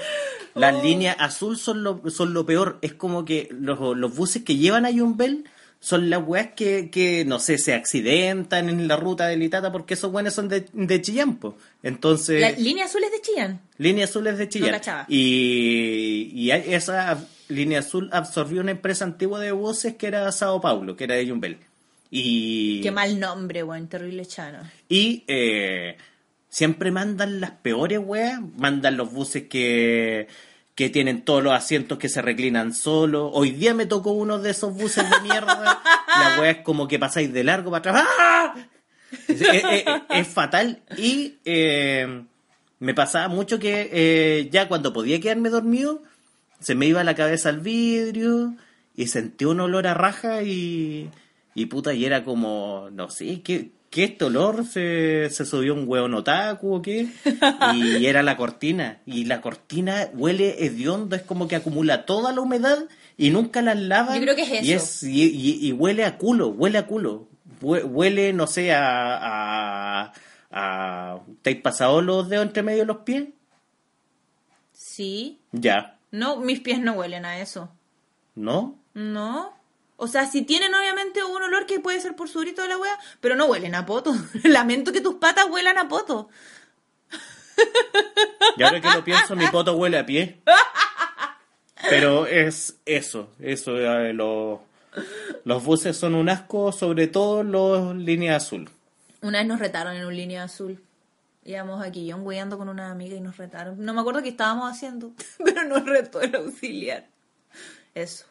[0.55, 0.83] Las Oh.
[0.83, 2.77] líneas azul son lo, son lo peor.
[2.81, 5.45] Es como que los, los buses que llevan a Yumbel
[5.79, 9.93] son las weas que, que, no sé, se accidentan en la ruta de Litata porque
[9.93, 11.57] esos weones son de, de Chillán, po.
[11.83, 12.41] Entonces...
[12.41, 13.61] La línea azul es de Chillán.
[13.77, 14.81] Línea Azul es de Chillán.
[14.85, 20.59] No y, y esa Línea Azul absorbió una empresa antigua de buses que era Sao
[20.59, 21.57] Paulo, que era de Jumbel.
[22.11, 23.87] Y, Qué mal nombre, weón.
[23.87, 24.59] Terrible chano.
[24.89, 25.95] y eh,
[26.49, 28.39] siempre mandan las peores weas.
[28.57, 30.27] Mandan los buses que,
[30.79, 33.29] que tienen todos los asientos que se reclinan solo.
[33.31, 35.81] Hoy día me tocó uno de esos buses de mierda.
[36.07, 38.07] La weá es como que pasáis de largo para atrás.
[38.17, 38.55] ¡Ah!
[39.27, 40.81] Es, fatal.
[40.95, 42.23] Y eh,
[42.79, 46.01] me pasaba mucho que eh, ya cuando podía quedarme dormido,
[46.61, 48.55] se me iba la cabeza al vidrio
[48.95, 51.09] y sentí un olor a raja y,
[51.55, 54.65] y puta, y era como, no sé, ¿qué, qué este olor?
[54.65, 57.07] ¿Se, se subió un hueón otaku o qué?
[57.75, 58.99] Y era la cortina.
[59.05, 62.77] Y la cortina huele hediondo, es como que acumula toda la humedad
[63.17, 64.15] y nunca la lavan.
[64.15, 65.05] Yo creo que es y eso.
[65.07, 67.27] y, y- y huele a culo, huele a culo.
[67.61, 70.03] Hue- Huele, no sé, a...
[70.03, 70.13] a,
[70.51, 73.27] a ¿Te has pasado los dedos entre medio de los pies?
[74.73, 75.39] Sí.
[75.51, 75.97] Ya.
[76.11, 77.69] No, mis pies no huelen a eso.
[78.35, 78.77] ¿No?
[78.93, 79.53] No.
[80.01, 82.77] O sea, si tienen obviamente un olor que puede ser por sudor y toda la
[82.77, 84.13] wea, pero no huelen a poto.
[84.43, 86.29] Lamento que tus patas huelan a poto.
[88.57, 90.41] Y ahora que lo pienso, mi poto huele a pie.
[91.89, 94.61] Pero es eso, eso, eh, lo-
[95.45, 98.69] los buses son un asco, sobre todo los líneas azul.
[99.21, 100.81] Una vez nos retaron en un línea azul.
[101.45, 103.83] Íbamos aquí, yo guiando con una amiga y nos retaron.
[103.83, 105.11] No me acuerdo qué estábamos haciendo,
[105.43, 107.07] pero nos retó el auxiliar.
[107.95, 108.25] Eso.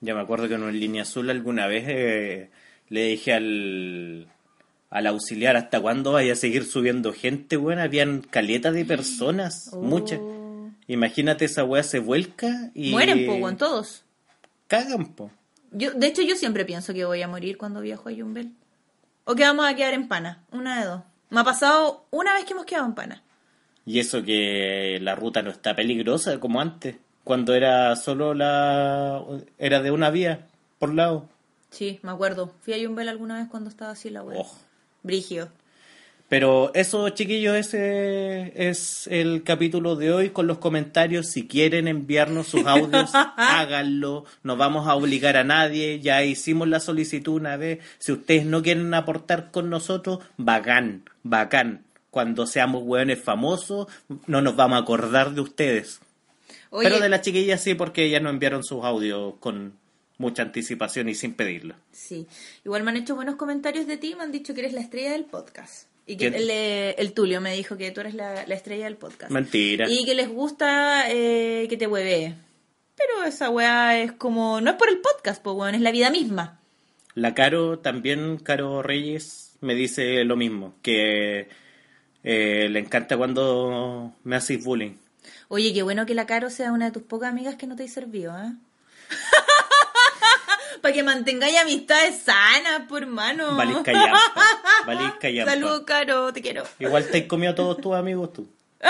[0.00, 2.50] Ya me acuerdo que en un línea azul alguna vez eh,
[2.88, 4.28] le dije al,
[4.90, 10.20] al auxiliar hasta cuándo vaya a seguir subiendo gente, bueno, habían caletas de personas, muchas.
[10.86, 12.92] Imagínate esa weá se vuelca y...
[12.92, 14.04] Mueren, po, weón, todos.
[14.68, 15.30] Cagan, po.
[15.72, 18.52] Yo, de hecho, yo siempre pienso que voy a morir cuando viajo a Yumbel.
[19.24, 20.44] O que vamos a quedar en pana.
[20.52, 21.02] Una de dos.
[21.30, 23.22] Me ha pasado una vez que hemos quedado en pana.
[23.84, 29.20] Y eso que la ruta no está peligrosa como antes, cuando era solo la...
[29.58, 30.46] era de una vía
[30.78, 31.28] por lado.
[31.70, 32.52] Sí, me acuerdo.
[32.60, 34.38] Fui a Yumbel alguna vez cuando estaba así la wea.
[34.38, 34.58] Oh.
[35.02, 35.48] Brigio.
[36.28, 41.26] Pero eso, chiquillos, ese es el capítulo de hoy con los comentarios.
[41.26, 44.24] Si quieren enviarnos sus audios, háganlo.
[44.44, 45.98] No vamos a obligar a nadie.
[45.98, 47.80] Ya hicimos la solicitud una vez.
[47.98, 51.82] Si ustedes no quieren aportar con nosotros, bacán, bacán.
[52.12, 53.88] Cuando seamos hueones famosos,
[54.28, 56.00] no nos vamos a acordar de ustedes.
[56.70, 59.78] Oye, Pero de las chiquillas sí, porque ellas nos enviaron sus audios con
[60.18, 61.74] mucha anticipación y sin pedirlo.
[61.92, 62.26] sí.
[62.64, 64.14] Igual me han hecho buenos comentarios de ti.
[64.14, 65.88] Me han dicho que eres la estrella del podcast.
[66.06, 69.30] Y que eh, el Tulio me dijo que tú eres la, la estrella del podcast.
[69.32, 69.86] Mentira.
[69.90, 72.34] Y que les gusta eh, que te huevee.
[72.96, 74.60] Pero esa weá es como...
[74.60, 76.60] No es por el podcast, pues weón, es la vida misma.
[77.14, 81.48] La Caro también, Caro Reyes, me dice lo mismo, que
[82.22, 84.94] eh, le encanta cuando me haces bullying.
[85.48, 87.84] Oye, qué bueno que la Caro sea una de tus pocas amigas que no te
[87.84, 88.52] ha servido, ¿eh?
[90.82, 93.56] Para que mantengáis amistades sanas, por hermano.
[93.56, 94.20] Valís callampa,
[94.86, 95.52] valís callampa.
[95.52, 96.64] Saludos, Caro, te quiero.
[96.78, 98.48] Igual te has comido a todos tus amigos tú.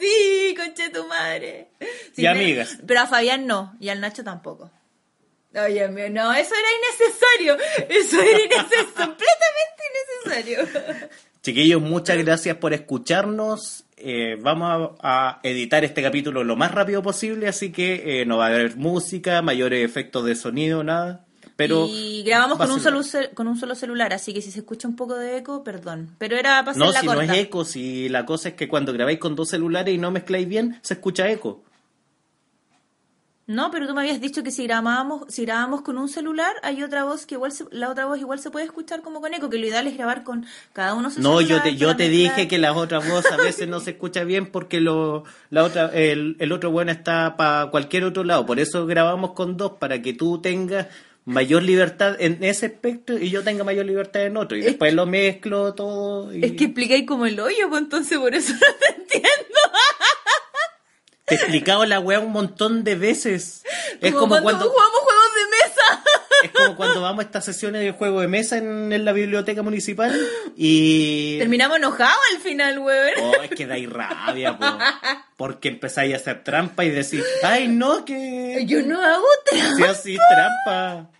[0.00, 1.68] Sí, conche tu madre.
[2.16, 2.78] Sí, Y amigas.
[2.86, 4.70] Pero a Fabián no, y al Nacho tampoco.
[5.54, 7.58] Oye, mío, no, eso era innecesario.
[7.86, 9.82] Eso era innecesario, completamente
[10.24, 11.10] innecesario.
[11.42, 13.84] Chiquillos, muchas gracias por escucharnos.
[14.02, 18.38] Eh, vamos a, a editar este capítulo lo más rápido posible, así que eh, no
[18.38, 21.24] va a haber música, mayores efectos de sonido, nada.
[21.56, 23.02] Pero y grabamos con un, solo,
[23.34, 26.08] con un solo celular, así que si se escucha un poco de eco, perdón.
[26.16, 27.26] Pero era para No, la si corta.
[27.26, 30.10] no es eco, si la cosa es que cuando grabáis con dos celulares y no
[30.10, 31.62] mezcláis bien, se escucha eco.
[33.52, 36.82] No, pero tú me habías dicho que si grabábamos, si grabábamos con un celular, hay
[36.84, 39.50] otra voz que igual se- la otra voz igual se puede escuchar como con eco,
[39.50, 42.36] que lo ideal es grabar con cada uno su No, yo te, yo te mezclar.
[42.36, 45.86] dije que la otra voz a veces no se escucha bien porque lo, la otra,
[45.92, 48.46] el, el otro bueno está para cualquier otro lado.
[48.46, 50.86] Por eso grabamos con dos, para que tú tengas
[51.24, 54.56] mayor libertad en ese aspecto y yo tenga mayor libertad en otro.
[54.56, 56.32] Y después lo mezclo todo.
[56.32, 59.28] Y Es que explicáis como el hoyo, pues entonces por eso no te entiendo.
[61.30, 63.62] Te he explicado la weá un montón de veces.
[64.00, 66.04] Es como, cuando, cuando, jugamos juegos de mesa.
[66.42, 69.62] es como cuando vamos a estas sesiones de juego de mesa en, en la biblioteca
[69.62, 70.12] municipal
[70.56, 71.38] y...
[71.38, 73.12] Terminamos enojados al final, weón.
[73.20, 74.66] Oh, es que dais rabia, po.
[75.36, 78.64] Porque empezáis a hacer trampa y decir, ay, no, que...
[78.66, 79.76] Yo no hago trampa.
[79.76, 81.10] Sí, así, trampa.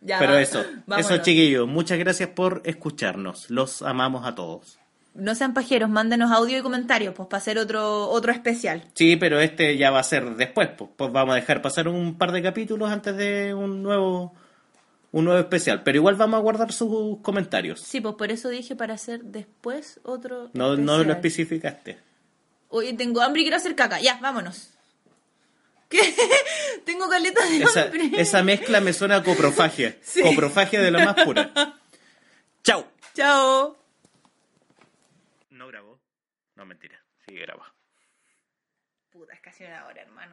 [0.00, 1.10] Ya, Pero eso, vámonos.
[1.10, 3.50] eso, chiquillos, muchas gracias por escucharnos.
[3.50, 4.78] Los amamos a todos.
[5.14, 8.84] No sean pajeros, mándenos audio y comentarios, pues para hacer otro, otro especial.
[8.94, 12.18] Sí, pero este ya va a ser después, pues, pues vamos a dejar pasar un
[12.18, 14.34] par de capítulos antes de un nuevo
[15.12, 17.80] un nuevo especial, pero igual vamos a guardar sus comentarios.
[17.80, 20.50] Sí, pues por eso dije para hacer después otro.
[20.54, 21.10] No, no lo especial.
[21.12, 21.98] especificaste.
[22.68, 24.00] Oye, tengo hambre y quiero hacer caca.
[24.00, 24.70] Ya, vámonos.
[25.88, 26.00] ¿Qué?
[26.84, 28.10] tengo caleta de Esa, hambre.
[28.16, 29.96] esa mezcla me suena a coprofagia.
[30.02, 30.22] Sí.
[30.22, 31.52] Coprofagia de la más pura.
[32.64, 32.84] Chao.
[33.14, 33.76] Chao.
[36.64, 37.04] Mentira.
[37.26, 37.74] Sí graba.
[39.10, 39.24] Puta.
[39.26, 40.32] Puta, es casi una hora, hermano.